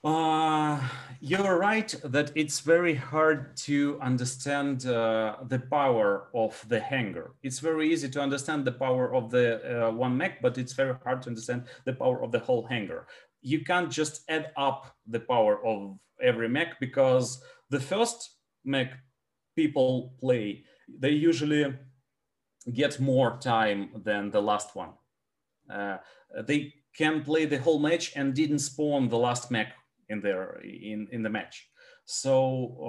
[0.03, 0.81] Uh,
[1.21, 7.31] you're right that it's very hard to understand uh, the power of the hangar.
[7.41, 10.95] It's very easy to understand the power of the uh, one mech, but it's very
[11.05, 13.07] hard to understand the power of the whole hangar.
[13.41, 18.31] You can't just add up the power of every mech because the first
[18.65, 18.91] mech
[19.55, 20.65] people play,
[20.99, 21.73] they usually
[22.73, 24.91] get more time than the last one.
[25.69, 25.97] Uh,
[26.45, 29.73] they can play the whole match and didn't spawn the last mech
[30.09, 31.69] in their in in the match.
[32.05, 32.27] So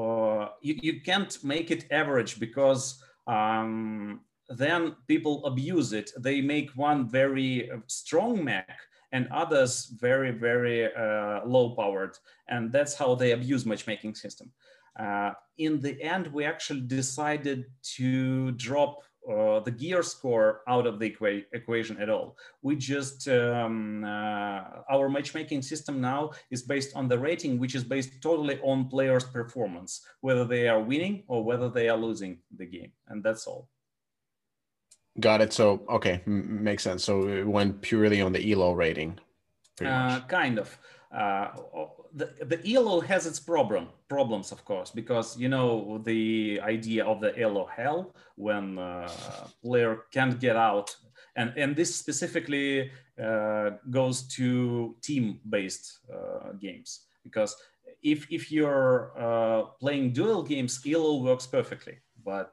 [0.03, 6.11] uh, you you can't make it average because um, then people abuse it.
[6.19, 8.79] They make one very strong mech
[9.13, 12.17] and others very very uh, low powered,
[12.49, 14.51] and that's how they abuse matchmaking system.
[14.99, 20.99] Uh, in the end, we actually decided to drop uh, the gear score out of
[20.99, 22.37] the equa equation at all.
[22.63, 27.85] We just, um, uh, our matchmaking system now is based on the rating, which is
[27.85, 32.67] based totally on players' performance, whether they are winning or whether they are losing the
[32.67, 32.93] game.
[33.09, 33.69] And that's all.
[35.21, 35.53] Got it.
[35.53, 37.05] So, okay, M makes sense.
[37.05, 39.19] So it went purely on the ELO rating.
[39.85, 40.77] Uh, kind of.
[41.15, 41.49] Uh,
[42.15, 47.21] the, the ELO has its problem problems, of course, because you know the idea of
[47.21, 49.09] the ELO hell when uh,
[49.63, 50.95] player can't get out,
[51.37, 52.91] and and this specifically
[53.23, 57.57] uh, goes to team-based uh, games because
[58.03, 62.53] if if you're uh, playing duel games, ELO works perfectly, but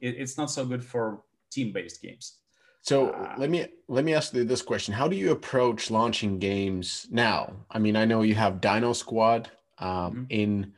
[0.00, 2.38] it, it's not so good for team-based games.
[2.82, 6.38] So uh, let me let me ask you this question: How do you approach launching
[6.38, 7.54] games now?
[7.70, 10.24] I mean, I know you have Dino Squad um, mm-hmm.
[10.30, 10.72] in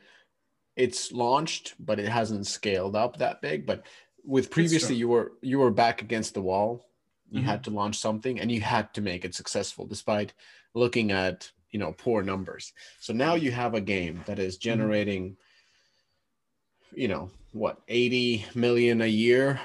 [0.76, 3.66] it's launched, but it hasn't scaled up that big.
[3.66, 3.84] But
[4.24, 6.88] with previously, you were you were back against the wall.
[7.30, 7.48] You mm-hmm.
[7.48, 10.32] had to launch something, and you had to make it successful, despite
[10.74, 12.72] looking at you know poor numbers.
[12.98, 14.64] So now you have a game that is mm-hmm.
[14.64, 17.00] generating, mm-hmm.
[17.00, 19.60] you know, what eighty million a year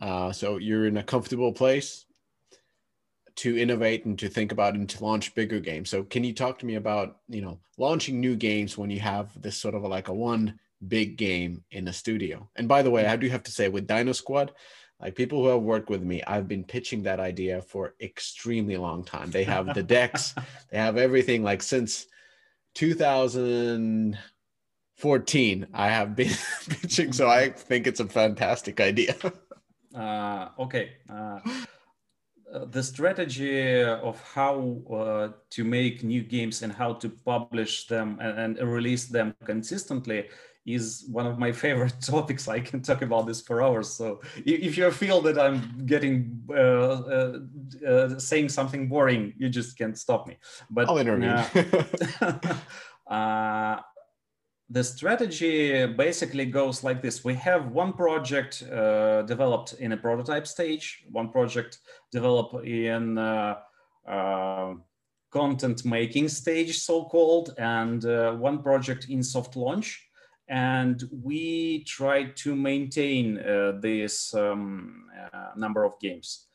[0.00, 2.06] uh, so you're in a comfortable place
[3.38, 5.88] to innovate and to think about and to launch bigger games.
[5.88, 9.40] So can you talk to me about, you know, launching new games when you have
[9.40, 12.50] this sort of like a one big game in a studio?
[12.56, 14.50] And by the way, I do have to say with Dino Squad,
[15.00, 19.04] like people who have worked with me, I've been pitching that idea for extremely long
[19.04, 19.30] time.
[19.30, 20.34] They have the decks,
[20.72, 22.06] they have everything like since
[22.74, 26.32] 2014 I have been
[26.68, 29.14] pitching so I think it's a fantastic idea.
[29.98, 30.92] Uh, okay.
[31.10, 31.40] Uh,
[32.70, 38.58] the strategy of how uh, to make new games and how to publish them and,
[38.58, 40.26] and, release them consistently
[40.64, 42.48] is one of my favorite topics.
[42.48, 43.90] I can talk about this for hours.
[43.90, 47.38] So if you feel that I'm getting uh, uh,
[47.86, 50.38] uh, saying something boring, you just can't stop me.
[50.70, 51.44] But I'll intervene.
[54.70, 57.24] the strategy basically goes like this.
[57.24, 61.78] We have one project uh, developed in a prototype stage, one project
[62.12, 63.56] developed in uh,
[64.06, 64.74] uh,
[65.30, 70.04] content making stage, so-called, and uh, one project in soft launch.
[70.48, 76.46] And we try to maintain uh, this um, uh, number of games.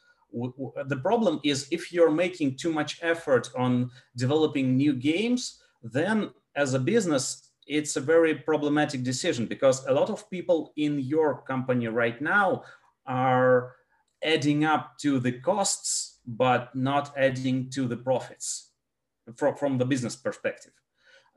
[0.87, 6.73] the problem is if you're making too much effort on developing new games, then as
[6.73, 11.87] a business, it's a very problematic decision because a lot of people in your company
[11.87, 12.63] right now
[13.05, 13.75] are
[14.23, 18.71] adding up to the costs but not adding to the profits
[19.35, 20.71] from, from the business perspective.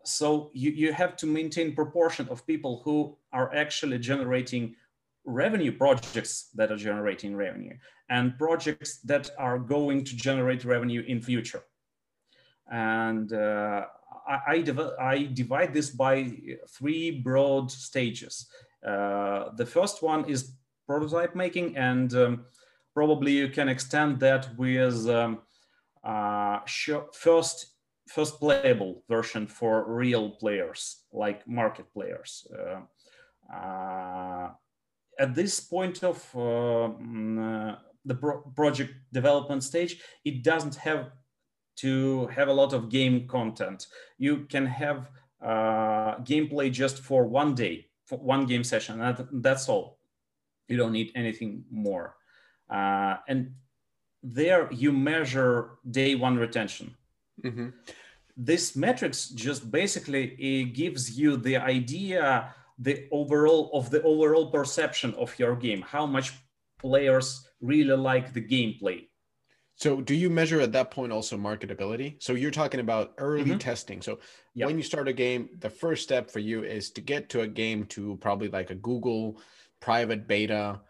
[0.04, 4.76] So you, you have to maintain proportion of people who are actually generating
[5.24, 7.76] revenue projects that are generating revenue
[8.08, 11.64] and projects that are going to generate revenue in future.
[12.70, 13.86] And uh,
[14.26, 16.32] I, I, div I, divide this by
[16.68, 18.48] three broad stages.
[18.86, 20.52] Uh, the first one is
[20.86, 22.44] prototype making, and um,
[22.94, 25.40] probably you can extend that with um,
[26.04, 26.60] uh,
[27.12, 27.72] first
[28.08, 32.46] first playable version for real players, like market players.
[32.56, 32.80] Uh,
[33.52, 34.50] uh
[35.18, 41.10] at this point of uh, mm, uh, the pro project development stage, it doesn't have
[41.76, 43.86] to have a lot of game content.
[44.18, 45.10] You can have
[45.42, 48.98] uh, gameplay just for one day, for one game session.
[48.98, 49.98] That, that's all.
[50.68, 52.16] You don't need anything more.
[52.68, 53.52] Uh, and
[54.22, 56.96] there you measure day one retention.
[57.42, 57.68] Mm-hmm.
[58.36, 65.14] This metrics just basically it gives you the idea, the overall of the overall perception
[65.14, 66.32] of your game, how much
[66.78, 69.06] players really like the gameplay.
[69.78, 72.16] So, do you measure at that point also marketability?
[72.18, 73.58] So, you're talking about early mm-hmm.
[73.58, 74.00] testing.
[74.00, 74.20] So,
[74.54, 74.68] yep.
[74.68, 77.46] when you start a game, the first step for you is to get to a
[77.46, 79.40] game to probably like a Google
[79.80, 80.80] private beta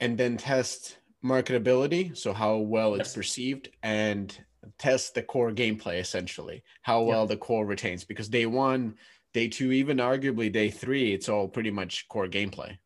[0.00, 2.16] and then test marketability.
[2.16, 3.14] So, how well it's yes.
[3.14, 4.36] perceived and
[4.78, 7.28] test the core gameplay essentially, how well yep.
[7.28, 8.04] the core retains.
[8.04, 8.94] Because day one,
[9.34, 12.78] day two, even arguably day three, it's all pretty much core gameplay.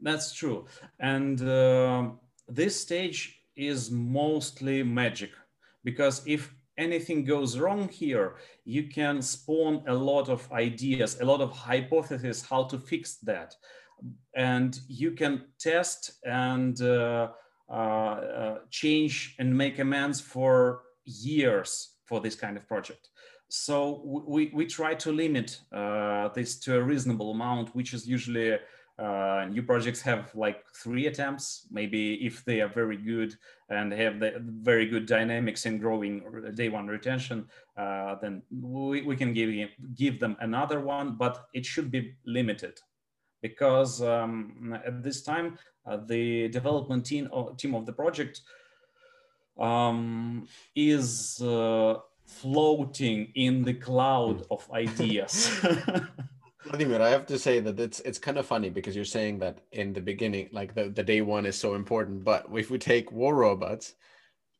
[0.00, 0.66] That's true.
[1.00, 2.10] And uh,
[2.48, 5.30] this stage is mostly magic
[5.84, 11.40] because if anything goes wrong here, you can spawn a lot of ideas, a lot
[11.40, 13.54] of hypotheses how to fix that.
[14.36, 17.28] And you can test and uh,
[17.68, 23.08] uh, uh, change and make amends for years for this kind of project.
[23.50, 28.58] So we, we try to limit uh, this to a reasonable amount, which is usually
[28.98, 33.34] uh, new projects have like three attempts, maybe if they are very good
[33.68, 36.22] and have the very good dynamics in growing
[36.54, 37.46] day one retention,
[37.76, 42.80] uh, then we, we can give, give them another one, but it should be limited
[43.40, 48.40] because um, at this time, uh, the development team, uh, team of the project
[49.60, 51.94] um, is uh,
[52.26, 55.50] floating in the cloud of ideas.
[56.68, 59.60] Vladimir, I have to say that it's it's kind of funny because you're saying that
[59.72, 62.24] in the beginning, like the, the day one is so important.
[62.24, 63.94] But if we take War Robots,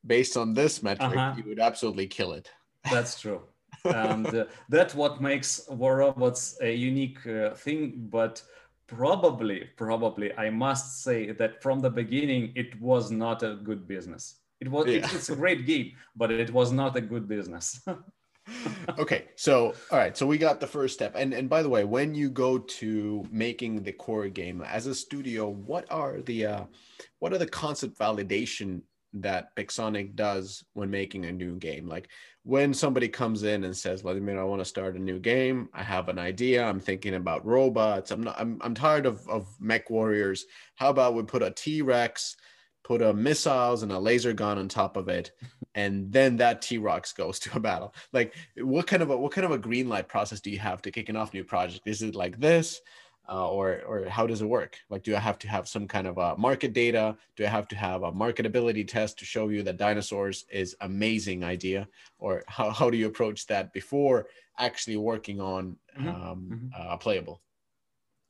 [0.07, 1.35] based on this metric, uh-huh.
[1.37, 2.51] you would absolutely kill it.
[2.91, 3.43] That's true.
[3.85, 8.09] and uh, that's what makes War Robots a unique uh, thing.
[8.11, 8.43] But
[8.87, 14.37] probably, probably, I must say that from the beginning, it was not a good business.
[14.61, 14.87] It was.
[14.87, 14.99] Yeah.
[14.99, 17.81] It, it's a great game, but it was not a good business.
[18.99, 21.13] okay so all right so we got the first step.
[21.15, 24.95] And and by the way when you go to making the core game as a
[24.95, 26.65] studio what are the uh
[27.19, 28.83] what are the concept validation
[29.15, 31.89] that Pixonic does when making a new game?
[31.89, 32.09] Like
[32.43, 35.19] when somebody comes in and says let me know i want to start a new
[35.19, 35.69] game.
[35.73, 36.65] I have an idea.
[36.65, 38.11] I'm thinking about robots.
[38.11, 40.45] I'm not i'm, I'm tired of of mech warriors.
[40.77, 42.37] How about we put a t-rex
[42.89, 45.33] put a missiles and a laser gun on top of it,
[45.75, 47.95] and then that T-Rex goes to a battle.
[48.15, 50.81] Like, what kind of a what kind of a green light process do you have
[50.83, 51.83] to kicking off new project?
[51.87, 52.81] Is it like this?
[53.31, 54.79] Uh, or or how does it work?
[54.89, 57.15] Like, do I have to have some kind of a market data?
[57.37, 61.45] Do I have to have a marketability test to show you that dinosaurs is amazing
[61.45, 61.87] idea?
[62.19, 64.29] Or how, how do you approach that before
[64.59, 66.09] actually working on mm-hmm.
[66.09, 66.69] Um, mm-hmm.
[66.75, 67.43] Uh, playable?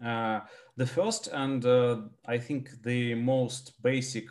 [0.05, 0.41] Uh,
[0.77, 4.27] the first and uh, I think the most basic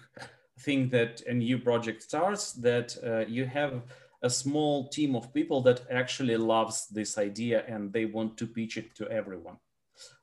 [0.59, 3.83] thing that a new project starts that uh, you have
[4.23, 8.77] a small team of people that actually loves this idea and they want to pitch
[8.77, 9.57] it to everyone.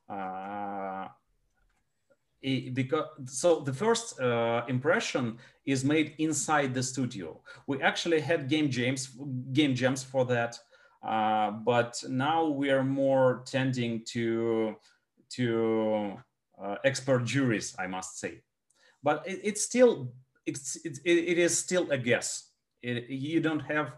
[0.09, 1.07] Uh,
[2.73, 7.41] because so the first uh, impression is made inside the studio.
[7.65, 9.09] We actually had game jams,
[9.51, 10.59] game jams for that,
[11.01, 14.75] uh, but now we are more tending to
[15.35, 16.17] to
[16.61, 18.41] uh, expert juries, I must say.
[19.03, 20.13] But it, it's still,
[20.45, 22.51] it's, it, it is still a guess.
[22.81, 23.93] It, you don't have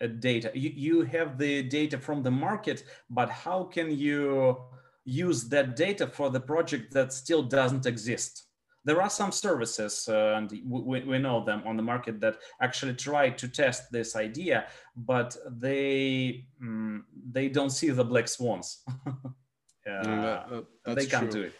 [0.00, 0.50] a data.
[0.54, 4.56] You, you have the data from the market, but how can you
[5.04, 8.46] use that data for the project that still doesn't exist?
[8.82, 12.94] There are some services, uh, and we, we know them on the market that actually
[12.94, 18.82] try to test this idea, but they mm, they don't see the black swans.
[19.88, 21.42] Uh, that, they can't true.
[21.42, 21.54] do it.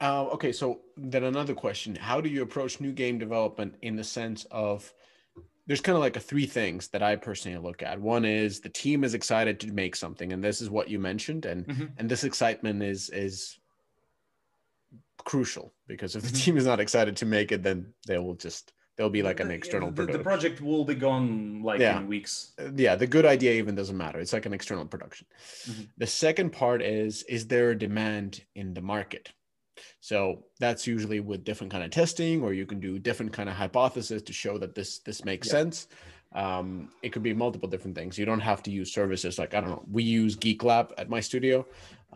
[0.00, 4.04] Uh, okay, so then another question: How do you approach new game development in the
[4.04, 4.92] sense of
[5.66, 8.00] there's kind of like a three things that I personally look at.
[8.00, 11.44] One is the team is excited to make something, and this is what you mentioned,
[11.44, 11.86] and mm-hmm.
[11.98, 13.58] and this excitement is is
[15.24, 16.36] crucial because if the mm-hmm.
[16.36, 19.50] team is not excited to make it, then they will just there'll be like an
[19.50, 21.98] external the, the, project will be gone like yeah.
[21.98, 22.52] in weeks.
[22.58, 24.18] Uh, yeah the good idea even doesn't matter.
[24.18, 25.26] It's like an external production.
[25.68, 25.82] Mm-hmm.
[25.98, 29.32] the second part is is there a demand in the market?
[30.00, 33.56] So that's usually with different kind of testing or you can do different kind of
[33.56, 35.52] hypothesis to show that this this makes yeah.
[35.52, 35.88] sense.
[36.32, 38.18] Um, it could be multiple different things.
[38.18, 41.20] You don't have to use services like i don't know we use GeekLab at my
[41.20, 41.66] studio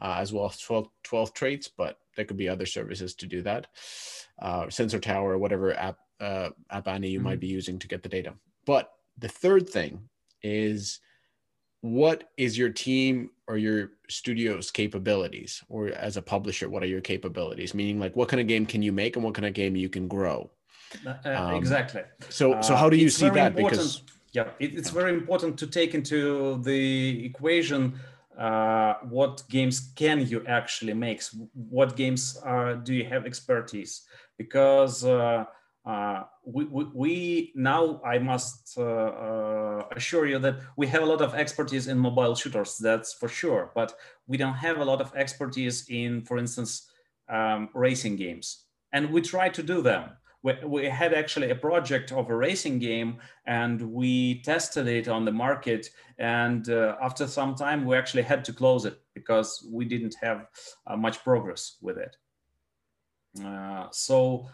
[0.01, 3.43] uh, as well as 12, 12 traits but there could be other services to do
[3.43, 3.67] that.
[4.39, 7.29] Uh, sensor tower or whatever app uh, App Annie you mm-hmm.
[7.29, 8.35] might be using to get the data.
[8.67, 10.09] But the third thing
[10.43, 11.01] is
[11.83, 15.63] what is your team or your studio's capabilities?
[15.69, 17.75] Or as a publisher what are your capabilities?
[17.75, 19.89] Meaning like what kind of game can you make and what kind of game you
[19.89, 20.51] can grow?
[21.07, 22.03] Uh, um, exactly.
[22.29, 23.55] so so how do you see that?
[23.55, 24.03] because
[24.33, 27.95] yeah it, it's very important to take into the equation
[28.41, 31.23] uh, what games can you actually make?
[31.53, 34.03] What games uh, do you have expertise?
[34.39, 35.45] Because uh,
[35.87, 41.07] uh, we, we, we, now I must uh, uh, assure you that we have a
[41.07, 43.95] lot of expertise in mobile shooters, that's for sure, but
[44.27, 46.91] we don't have a lot of expertise in, for instance,
[47.31, 48.67] um, racing games.
[48.93, 50.11] And we try to do them.
[50.43, 55.25] We, we had actually a project of a racing game and we tested it on
[55.25, 55.89] the market.
[56.19, 60.47] And uh, after some time, we actually had to close it because we didn't have
[60.87, 62.17] uh, much progress with it.
[63.45, 64.49] Uh, so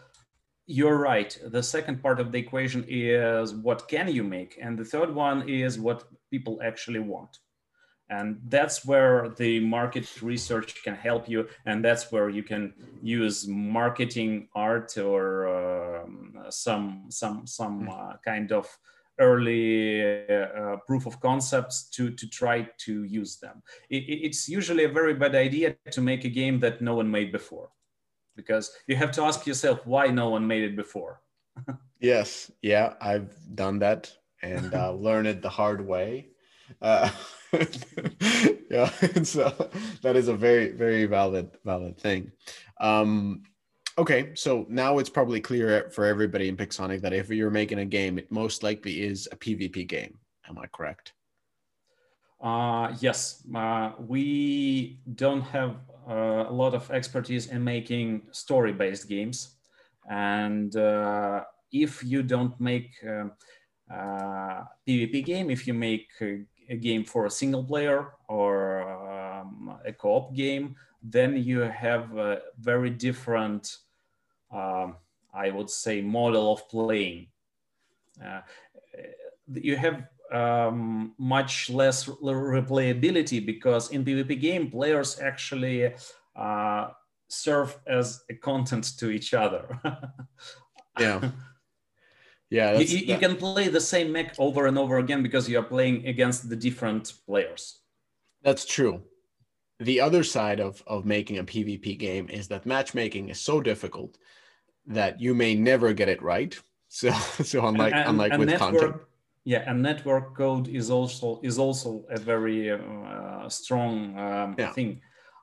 [0.67, 1.37] you're right.
[1.45, 4.59] The second part of the equation is what can you make?
[4.61, 7.39] And the third one is what people actually want.
[8.09, 11.47] And that's where the market research can help you.
[11.65, 17.89] And that's where you can use marketing art or um, some, some, some hmm.
[17.89, 18.67] uh, kind of
[19.19, 23.63] early uh, proof of concepts to, to try to use them.
[23.89, 27.31] It, it's usually a very bad idea to make a game that no one made
[27.31, 27.69] before
[28.37, 31.19] because you have to ask yourself why no one made it before.
[31.99, 36.29] yes, yeah, I've done that and uh, learned it the hard way.
[36.81, 37.09] Uh,
[38.71, 38.89] yeah,
[39.23, 39.69] so
[40.01, 42.31] that is a very, very valid, valid thing.
[42.79, 43.43] Um,
[43.97, 47.85] okay, so now it's probably clear for everybody in Pixonic that if you're making a
[47.85, 50.17] game, it most likely is a PvP game.
[50.47, 51.13] Am I correct?
[52.39, 55.77] Uh, yes, uh, we don't have
[56.07, 59.55] a lot of expertise in making story-based games,
[60.09, 63.27] and uh, if you don't make uh,
[63.93, 69.77] uh PvP game, if you make a, a, game for a single player or um,
[69.85, 73.77] a co-op game, then you have a very different,
[74.51, 74.95] um,
[75.33, 77.27] I would say, model of playing.
[78.23, 78.41] Uh,
[79.53, 85.93] you have um, much less replayability because in PvP game, players actually
[86.35, 86.89] uh,
[87.27, 89.79] serve as a content to each other.
[90.99, 91.31] yeah.
[92.49, 95.63] Yeah, you, you can play the same mech over and over again because you are
[95.63, 97.79] playing against the different players.
[98.41, 99.01] That's true.
[99.79, 104.17] The other side of, of making a PvP game is that matchmaking is so difficult
[104.85, 106.57] that you may never get it right.
[106.89, 107.11] So,
[107.43, 109.01] so unlike and, unlike and with network, content,
[109.47, 114.73] yeah and network code is also is also a very uh, strong um, yeah.
[114.73, 114.99] thing.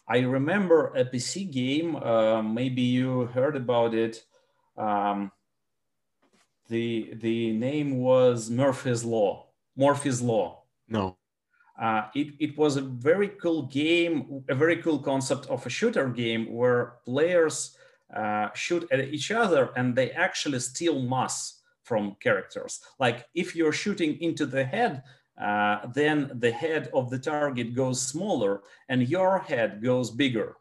[0.06, 4.22] I remember a pc game uh, maybe you heard about it.
[4.76, 5.32] Um,
[6.68, 10.64] the the name was murphy's law murphy's law.
[10.86, 11.16] No.
[11.80, 16.08] Uh, it, it was a very cool game a very cool concept of a shooter
[16.10, 17.56] game where players
[18.14, 22.80] uh, shoot at each other and they actually steal mass from characters.
[22.98, 25.02] Like if you're shooting into the head,
[25.40, 30.56] uh, then the head of the target goes smaller and your head goes bigger.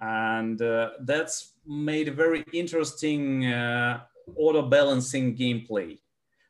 [0.00, 4.00] And uh, that's made a very interesting uh,
[4.36, 5.98] auto balancing gameplay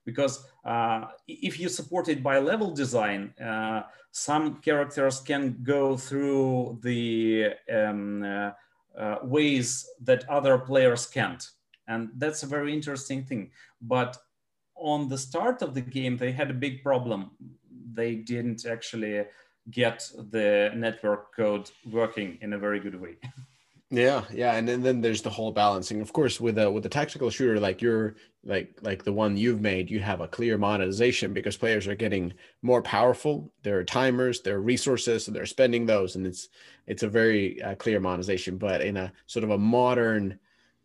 [0.04, 6.78] because uh, if you support it by level design, uh, some characters can go through
[6.82, 11.50] the um, uh, ways that other players can't
[11.88, 13.50] and that's a very interesting thing.
[13.80, 14.16] But
[14.76, 17.30] on the start of the game they had a big problem.
[17.92, 19.24] They didn't actually
[19.70, 23.16] get the network code working in a very good way.
[23.90, 26.00] Yeah yeah and then, there's the whole balancing.
[26.00, 29.60] Of course with a with a tactical shooter like you're like like the one you've
[29.60, 32.32] made you have a clear monetization because players are getting
[32.62, 33.52] more powerful.
[33.62, 36.48] There are timers there are resources so they're spending those and it's
[36.86, 38.56] it's a very uh, clear monetization.
[38.56, 40.40] But in a sort of a modern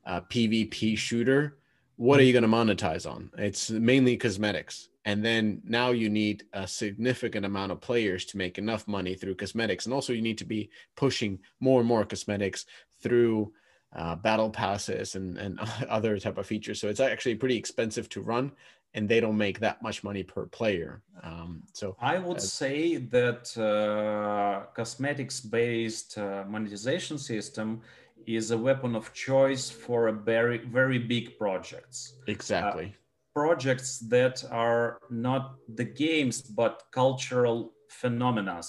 [0.10, 1.60] uh, PvP shooter,
[1.98, 3.30] what are you going to monetize on?
[3.38, 4.90] It's mainly cosmetics.
[5.06, 9.36] And then now you need a significant amount of players to make enough money through
[9.36, 9.86] cosmetics.
[9.86, 12.66] And also, you need to be pushing more and more cosmetics
[13.02, 13.54] through
[13.96, 16.82] uh, battle passes and, and other type of features.
[16.82, 18.52] So it's actually pretty expensive to run
[18.96, 21.04] and they don't make that much money per player.
[21.22, 27.82] Um, so I would uh, say that uh, cosmetics based uh, monetization system
[28.28, 32.16] is a weapon of choice for a very very big projects.
[32.28, 32.86] Exactly.
[32.86, 33.00] Uh,
[33.34, 38.62] projects that are not the games but cultural phenomena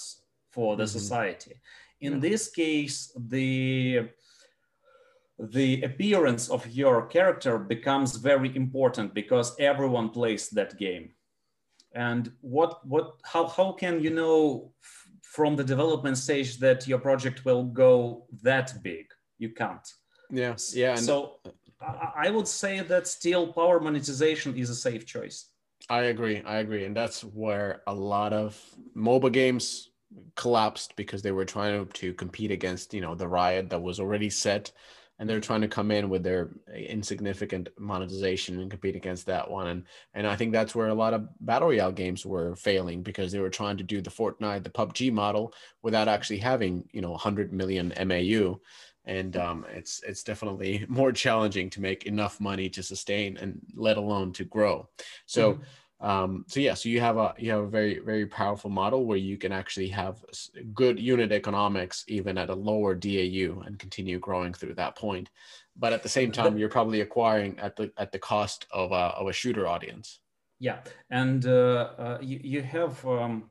[0.51, 0.99] for the mm-hmm.
[0.99, 1.55] society.
[1.99, 2.19] In yeah.
[2.19, 4.09] this case the
[5.39, 11.09] the appearance of your character becomes very important because everyone plays that game.
[11.93, 16.99] And what what how how can you know f- from the development stage that your
[16.99, 19.07] project will go that big
[19.41, 19.87] you can't
[20.29, 25.05] yeah yeah so uh, I, I would say that still power monetization is a safe
[25.05, 25.47] choice
[25.89, 28.57] i agree i agree and that's where a lot of
[28.93, 29.89] mobile games
[30.35, 33.99] collapsed because they were trying to, to compete against you know the riot that was
[33.99, 34.71] already set
[35.21, 39.67] and they're trying to come in with their insignificant monetization and compete against that one.
[39.67, 39.83] And
[40.15, 43.39] and I think that's where a lot of battle royale games were failing because they
[43.39, 47.53] were trying to do the Fortnite, the PUBG model without actually having you know 100
[47.53, 48.59] million MAU.
[49.05, 53.97] And um, it's it's definitely more challenging to make enough money to sustain and let
[53.97, 54.89] alone to grow.
[55.25, 55.53] So.
[55.53, 55.63] Mm-hmm
[56.01, 59.17] um, so yeah, so you have a you have a very very powerful model where
[59.17, 60.17] you can actually have
[60.73, 65.29] good unit economics even at a lower DAU and continue growing through that point.
[65.77, 69.13] But at the same time, you're probably acquiring at the at the cost of a
[69.15, 70.19] of a shooter audience.
[70.59, 70.79] Yeah,
[71.11, 73.50] and uh, uh, you you have um,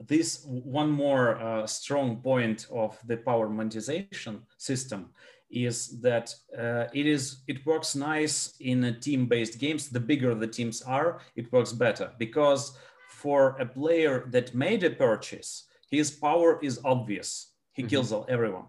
[0.00, 5.10] this one more uh, strong point of the power monetization system
[5.50, 9.88] is that uh, it is it works nice in team-based games.
[9.88, 12.76] The bigger the teams are, it works better because
[13.08, 17.52] for a player that made a purchase, his power is obvious.
[17.72, 17.88] He mm-hmm.
[17.88, 18.66] kills everyone.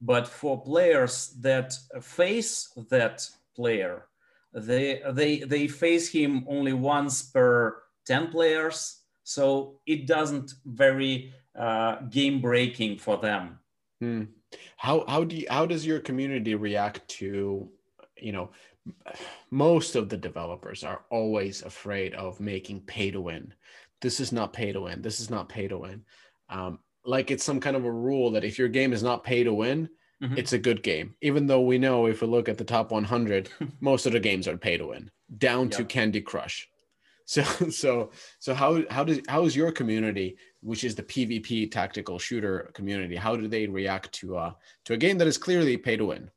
[0.00, 4.06] But for players that face that player,
[4.52, 11.96] they they they face him only once per 10 players so it doesn't very uh,
[12.10, 13.58] game breaking for them
[14.02, 14.26] mm.
[14.76, 17.68] How how do you, how does your community react to,
[18.16, 18.50] you know,
[19.50, 23.52] most of the developers are always afraid of making pay to win.
[24.00, 25.02] This is not pay to win.
[25.02, 26.04] This is not pay to win.
[26.48, 29.44] Um, like it's some kind of a rule that if your game is not pay
[29.44, 29.88] to win,
[30.22, 30.36] mm-hmm.
[30.36, 31.14] it's a good game.
[31.22, 33.48] Even though we know if we look at the top 100,
[33.80, 36.68] most of the games are pay to win, down to Candy Crush.
[37.26, 42.18] So so so how how does how is your community, which is the PvP tactical
[42.18, 44.52] shooter community, how do they react to uh
[44.86, 46.30] to a game that is clearly pay to win?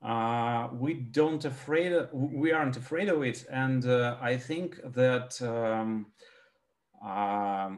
[0.00, 6.06] Uh, we don't afraid we aren't afraid of it, and uh, I think that um,
[7.04, 7.70] uh,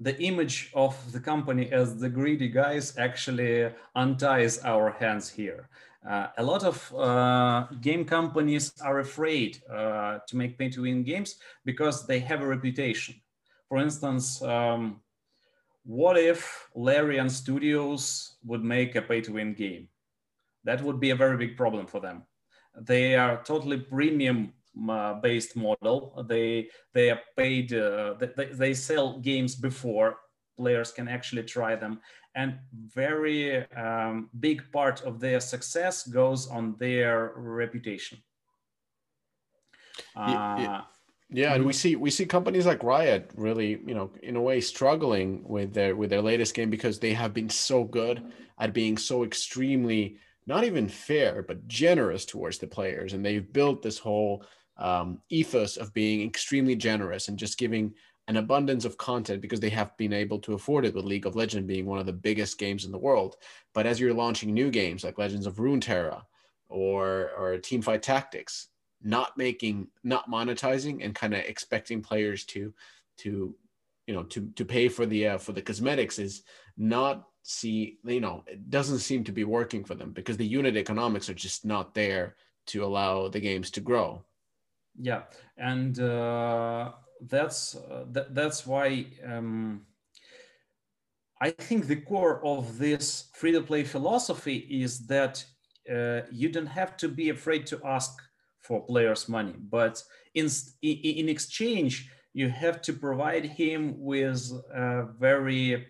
[0.00, 5.68] the image of the company as the greedy guys actually unties our hands here.
[6.08, 11.04] Uh, a lot of uh, game companies are afraid uh, to make pay to win
[11.04, 13.14] games because they have a reputation.
[13.68, 15.00] For instance, um,
[15.84, 19.88] what if Larian Studios would make a pay to win game?
[20.64, 22.24] That would be a very big problem for them.
[22.80, 24.52] They are totally premium
[24.88, 26.24] uh, based model.
[26.28, 27.72] They they are paid.
[27.72, 30.16] Uh, they, they sell games before
[30.56, 32.00] players can actually try them
[32.34, 32.58] and
[32.94, 38.18] very um, big part of their success goes on their reputation.
[40.16, 40.80] Uh, yeah,
[41.30, 44.60] yeah, and we see we see companies like Riot really, you know, in a way
[44.60, 48.22] struggling with their with their latest game because they have been so good
[48.58, 53.82] at being so extremely not even fair but generous towards the players, and they've built
[53.82, 54.44] this whole
[54.76, 57.94] um, ethos of being extremely generous and just giving
[58.28, 61.36] an abundance of content because they have been able to afford it with League of
[61.36, 63.36] Legends being one of the biggest games in the world.
[63.74, 66.22] But as you're launching new games like Legends of Runeterra
[66.68, 68.68] or or Teamfight Tactics,
[69.02, 72.72] not making not monetizing and kind of expecting players to
[73.18, 73.54] to
[74.06, 76.42] you know to to pay for the uh, for the cosmetics is
[76.76, 80.76] not see you know it doesn't seem to be working for them because the unit
[80.76, 84.22] economics are just not there to allow the games to grow
[85.00, 85.22] yeah
[85.56, 86.92] and uh
[87.28, 89.82] that's uh, th- that's why um,
[91.40, 95.44] I think the core of this free to play philosophy is that
[95.90, 98.12] uh, you don't have to be afraid to ask
[98.60, 100.02] for players' money, but
[100.34, 100.48] in
[100.82, 105.86] in exchange you have to provide him with a very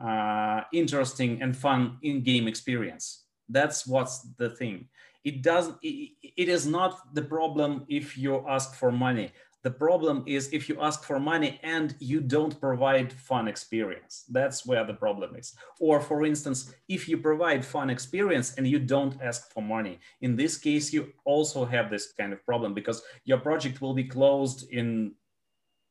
[0.00, 3.24] uh, interesting and fun in-game experience.
[3.48, 4.88] That's what's the thing.
[5.24, 5.78] It doesn't.
[5.82, 9.32] It, it is not the problem if you ask for money.
[9.64, 14.24] The problem is if you ask for money and you don't provide fun experience.
[14.30, 15.54] That's where the problem is.
[15.80, 20.36] Or for instance, if you provide fun experience and you don't ask for money, in
[20.36, 24.70] this case, you also have this kind of problem because your project will be closed
[24.70, 25.14] in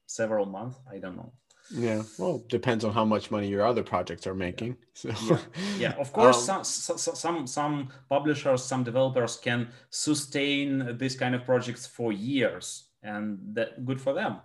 [0.05, 0.77] several months.
[0.91, 1.33] I don't know.
[1.71, 4.77] Yeah, well, depends on how much money your other projects are making.
[4.93, 5.09] So.
[5.25, 5.39] Yeah.
[5.79, 11.45] yeah, of course, um, some, some some publishers, some developers can sustain this kind of
[11.45, 14.37] projects for years and that good for them.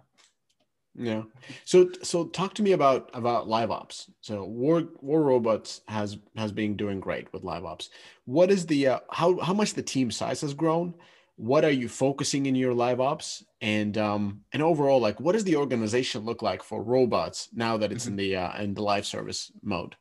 [0.99, 1.23] Yeah.
[1.65, 4.11] So so talk to me about about live ops.
[4.21, 7.91] So war war robots has has been doing great with live ops.
[8.25, 10.95] What is the uh, how how much the team size has grown?
[11.37, 13.45] What are you focusing in your live ops?
[13.61, 17.93] And um and overall like what does the organization look like for robots now that
[17.93, 18.19] it's mm-hmm.
[18.19, 19.95] in the uh, in the live service mode?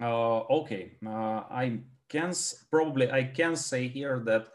[0.00, 0.92] Uh, okay.
[1.04, 2.32] Uh, i can
[2.70, 4.46] probably i can say here that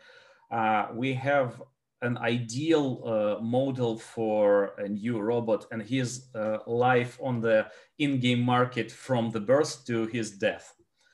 [0.51, 1.61] uh, we have
[2.01, 7.67] an ideal uh, model for a new robot and his uh, life on the
[7.99, 10.73] in-game market from the birth to his death.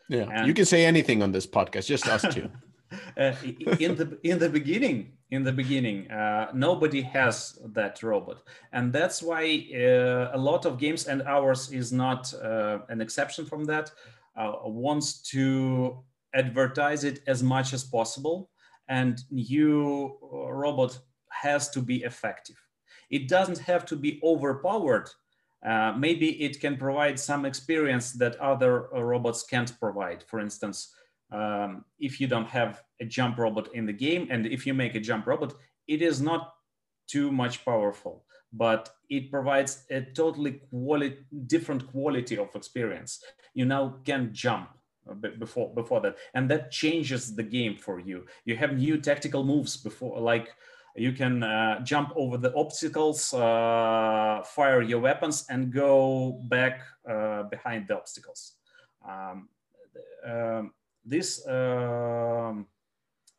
[0.10, 2.50] Yeah and you can say anything on this podcast just us two
[3.18, 3.34] uh,
[3.80, 8.44] in the in the beginning in the beginning uh, nobody has that robot.
[8.72, 13.46] And that's why uh, a lot of games and ours is not uh, an exception
[13.46, 13.92] from that
[14.38, 15.98] uh, wants to
[16.34, 18.50] advertise it as much as possible
[18.90, 22.56] and new uh, robot has to be effective.
[23.10, 25.10] It doesn't have to be overpowered.
[25.98, 30.24] Maybe it can provide some experience that other robots can't provide.
[30.24, 30.94] For instance
[31.32, 34.96] um, if you don't have a jump robot in the game and if you make
[34.96, 35.54] a jump robot
[35.88, 36.54] it is not
[37.08, 38.24] too much powerful
[38.54, 41.18] but it provides a totally quality
[41.48, 43.22] different quality of experience.
[43.54, 44.70] You now can jump
[45.40, 46.18] before before that.
[46.34, 48.26] And that changes the game for you.
[48.46, 50.50] You have new tactical moves before like
[50.96, 57.44] you can uh, jump over the obstacles uh, fire your weapons and go back uh,
[57.44, 58.54] behind the obstacles.
[59.08, 59.50] Um,
[60.26, 60.72] um,
[61.06, 62.66] this um,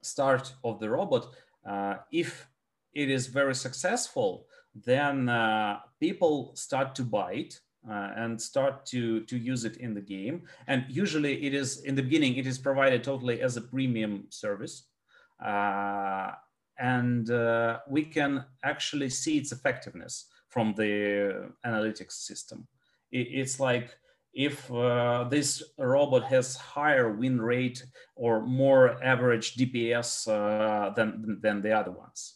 [0.02, 1.26] start of the robot,
[1.68, 2.48] uh, if
[2.94, 9.20] it is very successful, then uh, people start to buy it uh, and start to
[9.24, 10.42] to use it in the game.
[10.66, 14.84] And usually, it is in the beginning it is provided totally as a premium service,
[15.44, 16.32] uh,
[16.78, 22.66] and uh, we can actually see its effectiveness from the analytics system.
[23.10, 23.96] It, it's like
[24.38, 31.60] if uh, this robot has higher win rate or more average DPS uh, than, than
[31.60, 32.34] the other ones.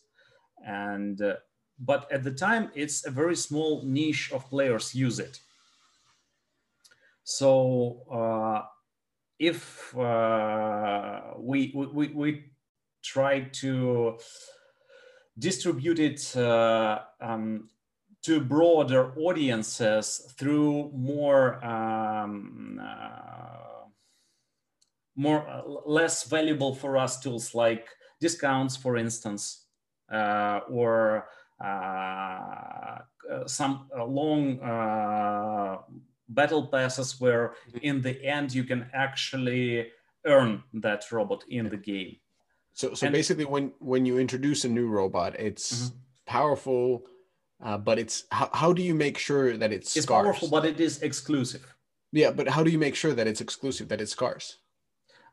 [0.67, 1.37] And, uh,
[1.79, 5.41] but at the time, it's a very small niche of players use it.
[7.25, 8.63] So uh,
[9.39, 12.45] if uh, we, we, we
[13.03, 14.19] try to
[15.39, 17.69] distribute it uh, um,
[18.23, 23.87] to broader audiences through more um, uh,
[25.17, 27.87] more uh, less valuable for us tools like
[28.21, 29.67] discounts, for instance,
[30.11, 31.29] uh, or
[33.47, 34.59] some uh, long
[36.29, 37.79] battle passes where mm-hmm.
[37.83, 39.89] in the end you can actually
[40.25, 42.17] earn that robot in the game.
[42.75, 45.97] So, so and, basically, when when you introduce a new robot, it's mm-hmm.
[46.27, 47.05] powerful
[47.63, 50.25] uh, but it's how, how do you make sure that it's it's scarce?
[50.25, 51.75] powerful but it is exclusive
[52.11, 54.59] yeah but how do you make sure that it's exclusive that it's scarce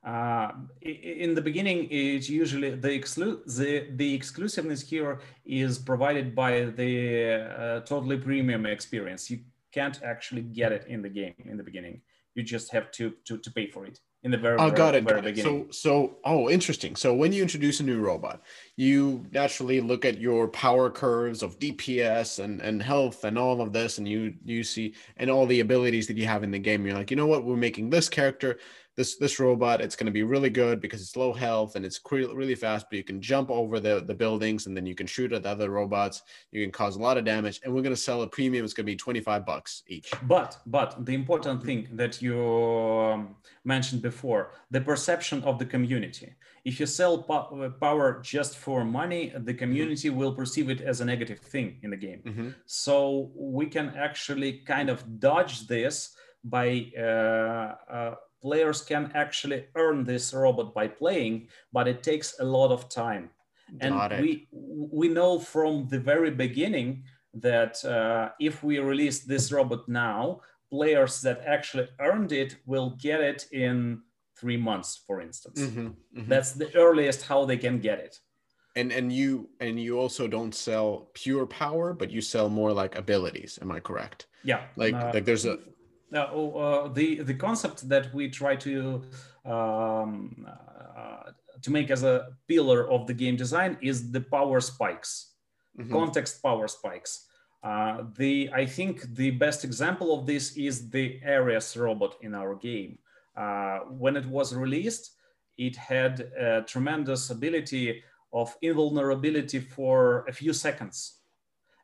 [0.06, 6.66] uh, in the beginning it's usually the, exclu- the the exclusiveness here is provided by
[6.66, 9.40] the uh, totally premium experience you
[9.74, 12.02] can't actually get it in the game in the beginning
[12.34, 15.06] you just have to to, to pay for it in the very, oh, got it,
[15.06, 15.62] very got beginning.
[15.62, 15.76] It.
[15.76, 16.96] So, so, oh, interesting.
[16.98, 18.42] So, when you introduce a new robot,
[18.76, 23.72] you naturally look at your power curves of DPS and, and health and all of
[23.72, 26.86] this, and you you see and all the abilities that you have in the game.
[26.86, 27.46] You're like, you know what?
[27.46, 28.60] We're making this character
[29.00, 32.02] this this robot it's going to be really good because it's low health and it's
[32.12, 35.32] really fast but you can jump over the the buildings and then you can shoot
[35.32, 36.18] at the other robots.
[36.52, 38.66] You can cause a lot of damage and we're going to sell a premium.
[38.66, 40.12] It's going to be 25 bucks each.
[40.24, 42.38] But but the important thing that you
[43.14, 44.42] um, mentioned before
[44.76, 46.30] the perception of the community.
[46.66, 50.20] If you sell po- power just for money the community mm-hmm.
[50.20, 52.22] will perceive it as a negative thing in the game.
[52.26, 52.50] Mm-hmm.
[52.66, 55.96] so we can actually kind of dodge this
[56.44, 62.46] by uh, uh, players can actually earn this robot by playing, but it takes a
[62.46, 63.30] lot of time.
[63.82, 64.22] Got and it.
[64.22, 70.42] we we know from the very beginning that uh, if we release this robot now,
[70.72, 74.02] players that actually earned it will get it in
[74.40, 75.62] three months, for instance.
[75.62, 76.30] Mm-hmm, mm-hmm.
[76.30, 78.18] That's the earliest how they can get it.
[78.76, 82.98] And and you and you also don't sell pure power, but you sell more like
[82.98, 83.60] abilities.
[83.62, 84.28] Am I correct?
[84.44, 84.62] Yeah.
[84.76, 85.60] Like uh, like there's a
[86.18, 89.04] uh, the the concept that we try to
[89.46, 90.48] um,
[90.98, 91.32] uh,
[91.62, 95.34] to make as a pillar of the game design is the power spikes,
[95.78, 95.92] mm-hmm.
[95.92, 97.28] context power spikes.
[97.62, 102.56] Uh, the I think the best example of this is the Ares robot in our
[102.56, 103.00] game.
[103.36, 105.12] Uh, when it was released,
[105.58, 111.20] it had a tremendous ability of invulnerability for a few seconds,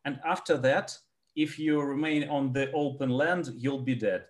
[0.06, 0.98] and after that,
[1.36, 4.26] if you remain on the open land, you'll be dead.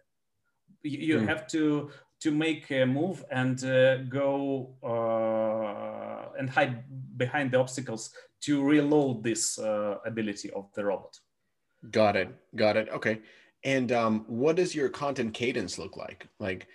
[0.84, 1.28] You, mm.
[1.28, 1.90] have to
[2.22, 6.84] to make a move and uh, go uh, and hide
[7.18, 11.20] behind the obstacles to reload this uh, ability of the robot.
[11.92, 12.30] Got it.
[12.56, 12.90] Got it.
[12.90, 13.22] Okay.
[13.64, 16.28] And um, what does your content cadence look like?
[16.40, 16.68] Like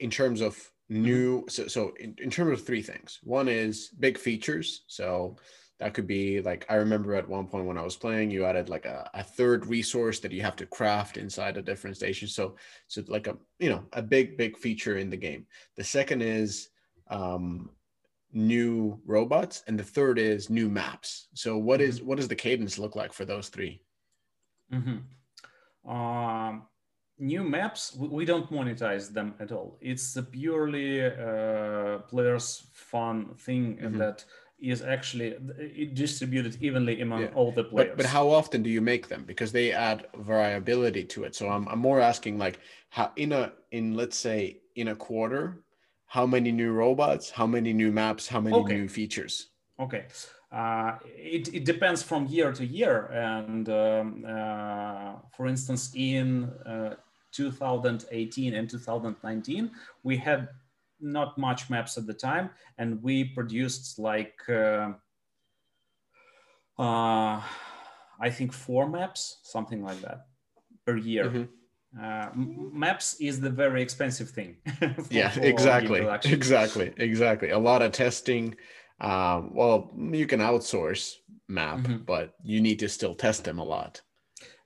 [0.00, 0.58] in terms of
[0.88, 3.20] new, so, so in, in terms of three things.
[3.22, 4.82] One is big features.
[4.86, 5.36] So
[5.82, 8.68] that could be like, I remember at one point when I was playing, you added
[8.68, 12.28] like a, a third resource that you have to craft inside a different station.
[12.28, 12.54] So,
[12.86, 15.44] so like a, you know, a big, big feature in the game.
[15.76, 16.68] The second is,
[17.08, 17.70] um,
[18.32, 22.78] new robots and the third is new maps so what is what does the cadence
[22.78, 23.78] look like for those 3
[24.72, 25.90] mm-hmm.
[25.90, 26.62] um,
[27.18, 33.76] new maps we don't monetize them at all it's a purely uh, players fun thing
[33.76, 33.98] mm-hmm.
[33.98, 34.24] that
[34.62, 35.34] is actually
[35.92, 37.28] distributed evenly among yeah.
[37.34, 41.04] all the players but, but how often do you make them because they add variability
[41.04, 42.60] to it so I'm, I'm more asking like
[42.90, 45.62] how in a in let's say in a quarter
[46.12, 48.74] how many new robots, how many new maps, how many okay.
[48.74, 49.48] new features?
[49.80, 50.04] Okay.
[50.52, 53.06] Uh, it, it depends from year to year.
[53.06, 56.96] And um, uh, for instance, in uh,
[57.32, 59.70] 2018 and 2019,
[60.02, 60.50] we had
[61.02, 64.92] not much maps at the time, and we produced like, uh,
[66.78, 67.42] uh,
[68.20, 70.26] I think, four maps, something like that
[70.86, 71.24] per year.
[71.24, 71.42] Mm-hmm.
[72.02, 74.56] Uh, maps is the very expensive thing
[75.10, 76.00] yeah exactly.
[76.24, 77.50] exactly exactly.
[77.50, 78.56] A lot of testing
[78.98, 81.16] um, well you can outsource
[81.48, 81.98] map mm-hmm.
[82.04, 84.00] but you need to still test them a lot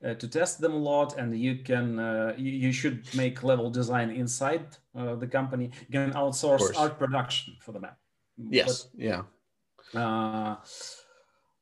[0.06, 3.68] uh, to test them a lot and you can uh, you, you, should make level
[3.70, 7.98] design inside uh, the company you can outsource art production for the map
[8.36, 9.22] yes but, yeah
[9.94, 10.56] uh,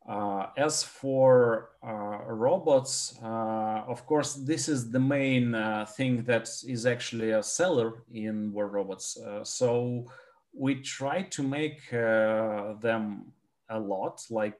[0.06, 6.48] uh, as for uh, robots, uh, of course, this is the main uh, thing that
[6.66, 9.16] is actually a seller in War Robots.
[9.16, 10.04] Uh, so
[10.52, 13.32] we try to make uh, them
[13.70, 14.58] a lot, like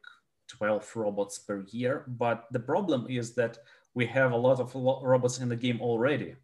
[0.49, 2.05] 12 robots per year.
[2.09, 3.59] But the problem is that
[3.95, 6.35] we have a lot of robots in the game already.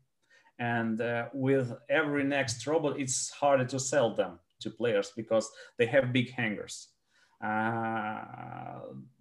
[0.58, 1.00] And
[1.32, 6.30] with every next robot, it's harder to sell them to players because they have big
[6.32, 6.88] hangars.
[7.42, 8.80] Uh,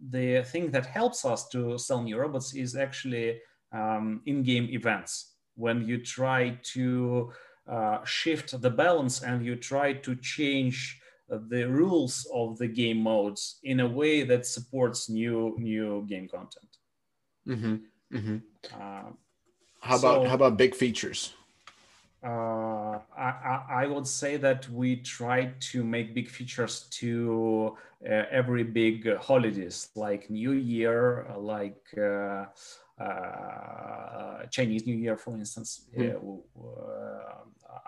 [0.10, 3.40] the thing that helps us to sell new robots is actually
[3.72, 7.32] um, in-game events when you try to
[7.72, 11.00] uh, shift the balance and you try to change
[11.30, 16.78] the rules of the game modes in a way that supports new new game content.
[17.48, 17.76] Mm-hmm.
[18.14, 18.38] Mm-hmm.
[18.74, 19.12] Uh,
[19.82, 21.34] how about so, how about big features?
[22.24, 28.64] uh, I, I, would say that we try to make big features to uh, every
[28.64, 32.46] big holidays like New Year, like uh,
[33.02, 35.86] uh Chinese New Year, for instance.
[35.98, 36.42] Mm.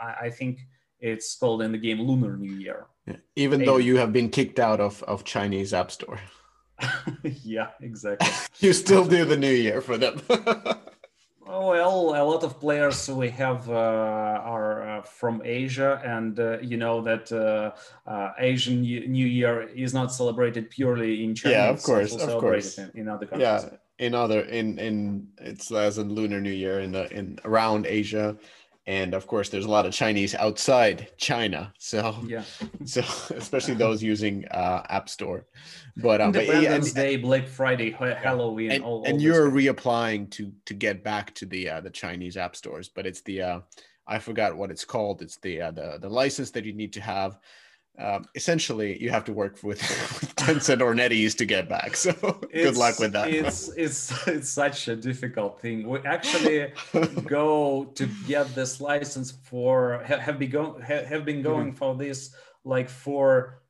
[0.01, 0.59] I, I, think
[1.01, 2.85] it's called in the game Lunar New Year.
[3.05, 3.17] Yeah.
[3.35, 6.19] Even though you have been kicked out of, of Chinese App Store.
[7.43, 8.27] yeah, exactly.
[8.59, 10.21] you still do the New Year for them.
[11.51, 16.77] Well, a lot of players we have uh, are uh, from Asia, and uh, you
[16.77, 17.71] know that uh,
[18.09, 21.55] uh, Asian New Year is not celebrated purely in China.
[21.55, 22.77] Yeah, of course, of course.
[22.77, 23.41] In, in, other countries.
[23.41, 27.85] Yeah, in other in in it's as a Lunar New Year in the in around
[27.85, 28.37] Asia,
[28.87, 32.43] and of course there's a lot of chinese outside china so yeah.
[32.85, 33.01] so
[33.35, 35.45] especially those using uh, app store.
[35.97, 40.29] But um Independence but, and, Day, Black Friday, Halloween, and, all, all and you're reapplying
[40.31, 43.59] to to get back to the uh, the Chinese app stores, but it's the uh,
[44.07, 45.21] I forgot what it's called.
[45.21, 47.37] It's the uh, the the license that you need to have
[47.99, 49.79] um, essentially you have to work with,
[50.21, 51.95] with Tencent or NetEase to get back.
[51.95, 52.13] So
[52.53, 53.29] good luck with that.
[53.29, 55.87] It's it's it's such a difficult thing.
[55.87, 56.73] We actually
[57.25, 62.33] go to get this license for have been going have been going for this
[62.63, 63.61] like for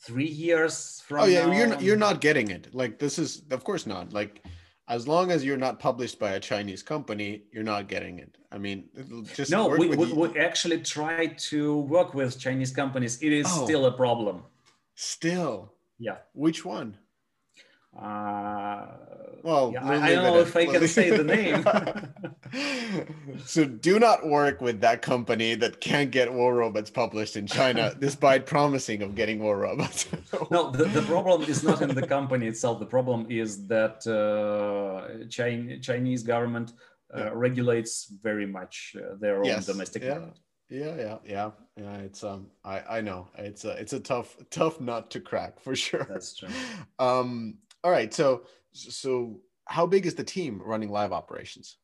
[0.00, 1.20] three years from.
[1.20, 2.74] Oh yeah, you're not, you're not getting it.
[2.74, 4.42] Like this is of course not like
[4.88, 8.38] as long as you're not published by a Chinese company, you're not getting it.
[8.52, 8.88] I mean,
[9.34, 9.68] just no.
[9.68, 13.20] We, we, we, actually try to work with Chinese companies.
[13.20, 14.44] It is oh, still a problem.
[14.94, 15.72] Still.
[15.98, 16.18] Yeah.
[16.34, 16.96] Which one?
[18.00, 18.85] Uh,
[19.46, 21.64] well, yeah, I, don't know if I can say the name.
[23.44, 27.94] so do not work with that company that can't get War Robots published in China,
[28.00, 30.08] despite promising of getting War Robots.
[30.50, 32.80] no, the, the problem is not in the company itself.
[32.80, 36.72] The problem is that uh, Chinese government
[37.16, 37.30] uh, yeah.
[37.32, 39.66] regulates very much uh, their own yes.
[39.66, 40.18] domestic yeah.
[40.18, 40.38] market.
[40.68, 41.96] Yeah, yeah, yeah, yeah.
[41.98, 45.76] It's um, I I know it's a it's a tough tough nut to crack for
[45.76, 46.04] sure.
[46.10, 46.48] That's true.
[46.98, 48.12] Um, all right.
[48.12, 48.42] So,
[48.76, 51.78] so how big is the team running live operations?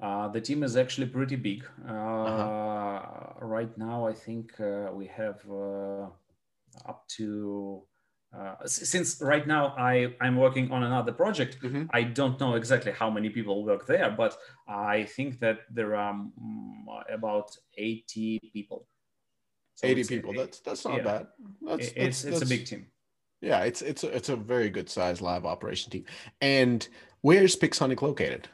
[0.00, 1.64] Uh, the team is actually pretty big.
[1.88, 3.46] Uh, uh-huh.
[3.46, 6.06] Right now, I think uh, we have uh,
[6.86, 7.84] up to
[8.36, 11.60] uh, since right now I I'm working on another project.
[11.62, 11.88] Mhm.
[11.92, 14.36] I don't know exactly how many people work there, but
[14.66, 18.88] I think that there are mm, about 80 people.
[19.76, 20.32] So 80 people.
[20.34, 21.04] That's that's not yeah.
[21.04, 21.26] bad.
[21.62, 22.86] That's, it's that's, it's a big team.
[23.44, 26.04] Yeah, it's it's a, it's a very good size live operation team.
[26.40, 26.88] And
[27.20, 28.48] where's Pixonic located?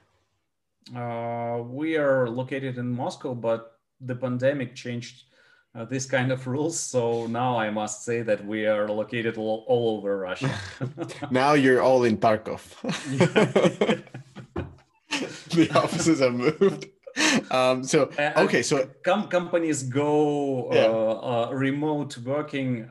[0.97, 5.25] Uh, we are located in Moscow, but the pandemic changed
[5.77, 6.77] uh, this kind of rules.
[6.81, 10.51] So now I must say that we are located all, all over Russia.
[11.31, 12.63] Now you're all in Tarkov.
[15.55, 16.87] the offices have moved.
[17.51, 20.87] Um, so Uh, okay, so Com- companies go Yeah.
[20.91, 22.91] uh, uh, remote working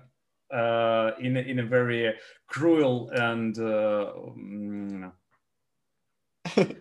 [0.53, 2.13] uh, in a, in a very
[2.47, 5.11] cruel and uh, mm,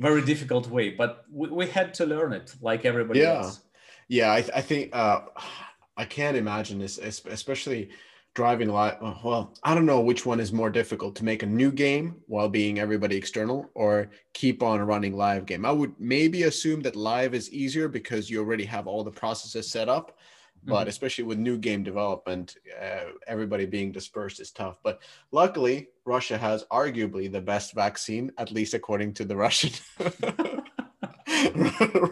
[0.00, 0.90] very difficult way.
[0.90, 3.38] But we, we had to learn it, like everybody Yeah.
[3.44, 3.60] else.
[4.08, 5.20] yeah, I, I think uh,
[5.96, 7.90] I can't imagine this, especially
[8.34, 8.96] driving live.
[9.24, 12.48] Well, I don't know which one is more difficult to make a new game while
[12.48, 15.64] being everybody external, or keep on running live game.
[15.64, 19.70] I would maybe assume that live is easier because you already have all the processes
[19.70, 20.18] set up.
[20.66, 20.88] But Mhm.
[20.88, 24.78] especially with new game development, uh, everybody being dispersed is tough.
[24.82, 25.00] But
[25.30, 29.72] luckily, Russia has arguably the best vaccine, at least according to the Russian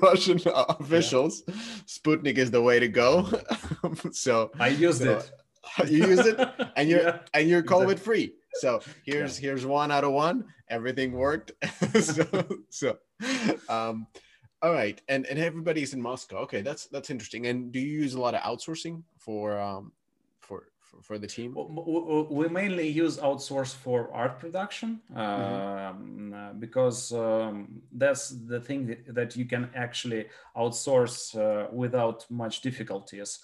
[0.03, 0.40] Russian
[0.80, 1.42] officials.
[1.86, 3.28] Sputnik is the way to go.
[4.12, 5.90] so I used So, it.
[5.90, 6.38] you use it,
[6.76, 7.18] and you're Yeah.
[7.34, 7.62] and you're.
[7.62, 8.34] COVID free.
[8.55, 10.44] So here's here's one out of one.
[10.68, 11.53] Everything worked.
[12.00, 12.24] so
[12.70, 12.98] so
[13.68, 14.07] um
[14.63, 15.01] all right.
[15.09, 16.37] And and everybody's in Moscow.
[16.39, 17.47] Okay, that's that's interesting.
[17.47, 19.93] And do you use a lot of outsourcing for um
[20.41, 20.69] for
[21.01, 21.55] for, the team?
[22.31, 25.21] We mainly use outsource for art production Mm-hmm.
[25.21, 32.27] um, uh, because um, that's the thing that, that you can actually outsource uh, without
[32.31, 33.41] much difficulties.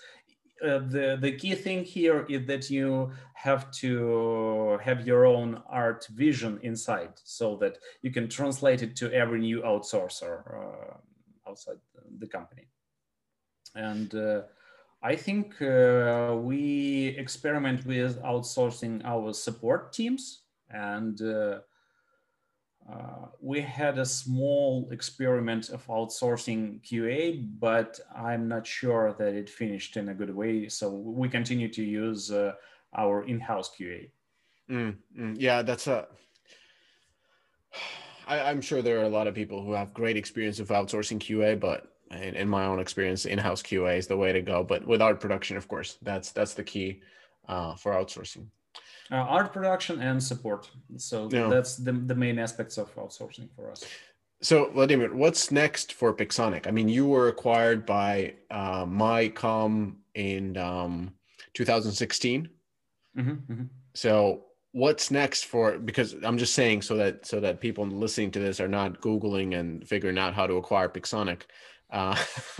[0.62, 6.06] Uh, the the key thing here is that you have to have your own art
[6.10, 10.94] vision inside, so that you can translate it to every new outsourcer uh,
[11.48, 11.78] outside
[12.18, 12.68] the company.
[13.74, 14.42] And uh,
[15.02, 21.60] I think uh, we experiment with outsourcing our support teams, and uh,
[22.90, 29.50] uh, we had a small experiment of outsourcing QA, but I'm not sure that it
[29.50, 30.68] finished in a good way.
[30.68, 32.52] So we continue to use uh,
[32.96, 34.10] our in-house QA.
[34.70, 36.06] Mm, mm, yeah, that's a.
[38.28, 41.18] I, I'm sure there are a lot of people who have great experience with outsourcing
[41.18, 44.62] QA, but in, in my own experience, in-house QA is the way to go.
[44.62, 47.00] But with art production, of course, that's that's the key
[47.48, 48.46] uh, for outsourcing.
[49.10, 50.70] Uh, art production and support.
[50.96, 51.48] So Yeah.
[51.48, 53.84] that's the, the main aspects of outsourcing for us.
[54.40, 56.66] So, Vladimir, what's next for Pixonic?
[56.68, 61.12] I mean, you were acquired by uh, MyCom in um,
[61.54, 62.48] 2016.
[63.16, 63.68] Mhm, mhm.
[63.94, 65.78] So, what's next for?
[65.78, 69.58] Because I'm just saying so that so that people listening to this are not googling
[69.58, 71.42] and figuring out how to acquire Pixonic.
[71.90, 72.14] Uh,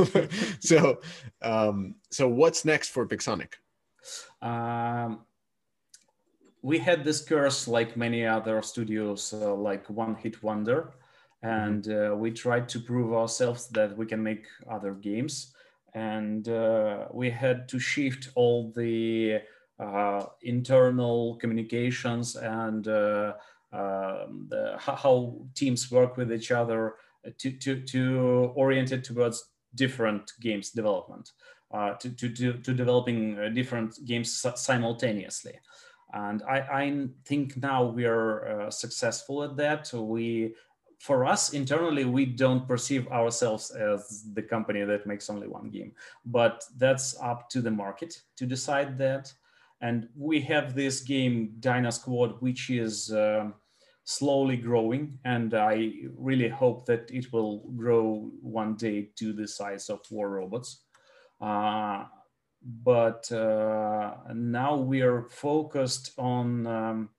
[0.61, 1.01] so,
[1.43, 3.55] um, so what's next for Pixonic?
[4.41, 5.21] Um,
[6.63, 10.95] we had this curse like many other studios, uh, like One Hit Wonder,
[11.43, 15.55] and uh, we tried to prove ourselves that we can make other games.
[15.95, 19.39] And uh, we had to shift all the uh,
[20.43, 23.33] internal communications and uh,
[23.73, 26.95] um, the, how- teams work with each other
[27.39, 31.33] to, to, to orient it towards different games development
[31.73, 35.59] uh, to, to, to, to developing uh, different games simultaneously.
[36.13, 39.93] And I, I think now we are uh, successful at that.
[39.93, 40.55] We,
[40.99, 45.93] for us internally, we don't perceive ourselves as the company that makes only one game,
[46.25, 49.33] but that's up to the market to decide that.
[49.81, 53.55] And we have this game, Dino Squad, which is um
[54.09, 59.91] slowly growing, and I really hope that it will grow one day to the size
[59.91, 60.85] of War Robots.
[61.43, 62.05] Uh,
[62.63, 67.11] but uh, now we are focused on um,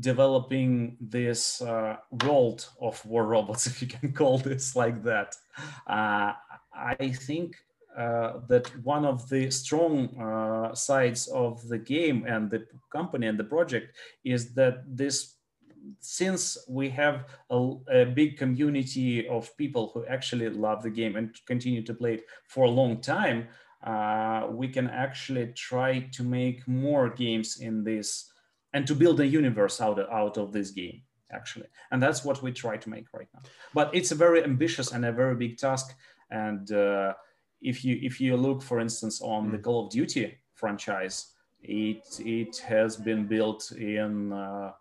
[0.00, 5.36] developing this uh, world of war robots, if you can call this like that.
[5.86, 6.32] Uh,
[6.74, 7.56] I think
[7.96, 13.38] uh, that one of the strong uh, sides of the game and the company and
[13.38, 15.36] the project is that this
[15.98, 21.36] since we have a, a, big community of people who actually love the game and
[21.44, 23.48] continue to play it for a long time,
[23.82, 28.30] uh, we can actually try to make more games in this
[28.72, 31.66] and to build a universe out of, out of this game actually.
[31.90, 33.40] And that's what we try to make right now.
[33.74, 35.94] But it's a very ambitious and a very big task.
[36.30, 37.14] And uh,
[37.62, 39.52] if you if you look for instance on mm.
[39.52, 41.16] the call of duty franchise.
[41.62, 44.72] It it has been built in uh,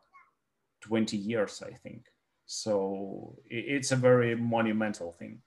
[0.82, 2.06] 20 years, I think.
[2.46, 5.42] So it's a very monumental thing.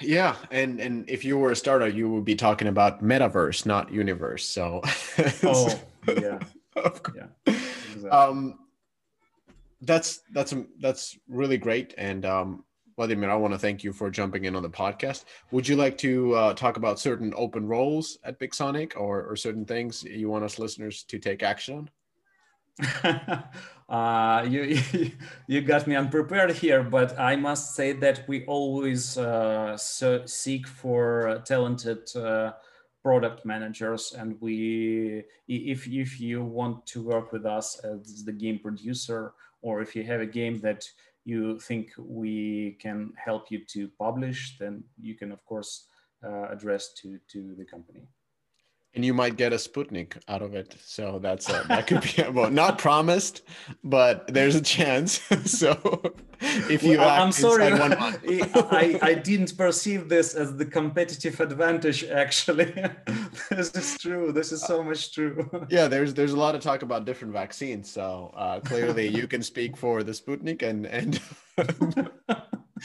[0.00, 3.92] Yeah, and and if you were a startup, you would be talking about metaverse, not
[3.92, 4.44] universe.
[4.44, 4.80] So,
[5.44, 6.40] oh yeah,
[6.76, 7.28] yeah,
[7.94, 8.10] exactly.
[8.10, 8.58] um,
[9.82, 11.94] that's that's that's really great.
[11.96, 12.64] And um,
[13.00, 15.24] Vladimir, I want to thank you for jumping in on the podcast.
[15.52, 19.64] Would you like to uh, talk about certain open roles at Pixonic, or or certain
[19.64, 21.88] things you want us listeners to take action
[23.08, 23.44] on?
[23.88, 24.78] uh, you
[25.46, 30.66] you got me unprepared here, but I must say that we always uh, so seek
[30.66, 32.52] for talented uh,
[33.02, 38.58] product managers, and we if if you want to work with us as the game
[38.58, 39.32] producer,
[39.62, 40.84] or if you have a game that
[41.24, 45.86] you think we can help you to publish, then you can of course
[46.24, 48.08] uh, address to to the company
[48.94, 50.76] and you might get a Sputnik out of it.
[50.84, 53.42] So that's a, that could be well not promised,
[53.84, 55.20] but there's a chance.
[55.44, 56.02] so
[56.40, 62.04] if you, well, I'm sorry, I, I didn't perceive this as the competitive advantage.
[62.04, 62.72] Actually,
[63.50, 64.32] this is true.
[64.32, 65.48] This is so much true.
[65.68, 67.90] yeah, there's there's a lot of talk about different vaccines.
[67.90, 71.20] So uh, clearly, you can speak for the Sputnik and and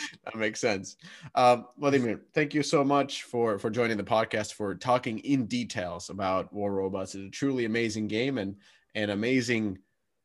[0.26, 0.98] that makes sense.
[1.36, 6.10] Um, Vladimir, thank you so much for for joining the podcast for talking in details
[6.10, 7.16] about War Robots.
[7.16, 8.56] It's a truly amazing game and
[8.96, 9.80] an amazing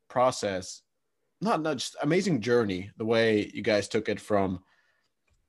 [0.08, 0.82] process.
[1.40, 2.90] Not not just amazing journey.
[2.96, 4.60] The way you guys took it from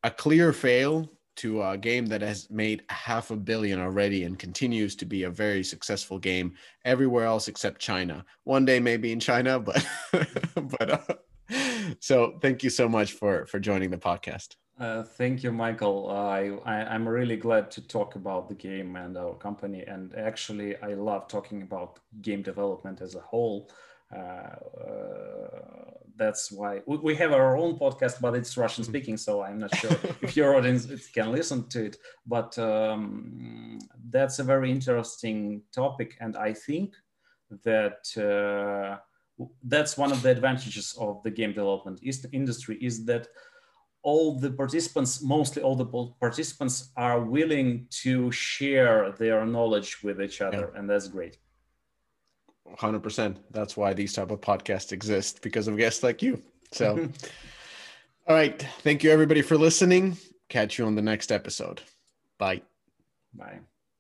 [0.04, 4.96] a clear fail to a game that has made half a billion already and continues
[4.98, 6.54] to be a very successful game
[6.84, 8.26] everywhere else except China.
[8.44, 9.86] One day maybe in China, but
[10.56, 10.92] but.
[10.92, 11.16] Uh,
[12.00, 14.56] so thank you so much for for joining the podcast.
[14.80, 16.10] Uh, thank you, Michael.
[16.10, 19.84] I, I am really glad to talk about the game and our company.
[19.84, 23.70] And actually, I love talking about game development as a whole.
[24.12, 28.92] Uh, uh, that's why we, we, have our own podcast, but it's Russian mm-hmm.
[28.92, 29.92] speaking, so I'm not sure
[30.22, 31.98] if your audience can listen to it.
[32.26, 33.80] But um,
[34.10, 36.96] that's a very interesting topic, and I think
[37.64, 39.00] that uh,
[39.64, 43.28] that's one of the advantages of the game development industry is that
[44.04, 45.86] all the participants, mostly all the
[46.20, 50.80] participants, are willing to share their knowledge with each other, yeah.
[50.80, 51.38] and that's great.
[52.78, 53.38] Hundred percent.
[53.52, 56.42] That's why these type of podcasts exist because of guests like you.
[56.72, 57.10] So,
[58.28, 58.66] all right.
[58.80, 60.18] Thank you everybody for listening.
[60.50, 61.82] Catch you on the next episode.
[62.38, 62.62] Bye.
[63.34, 63.60] Bye.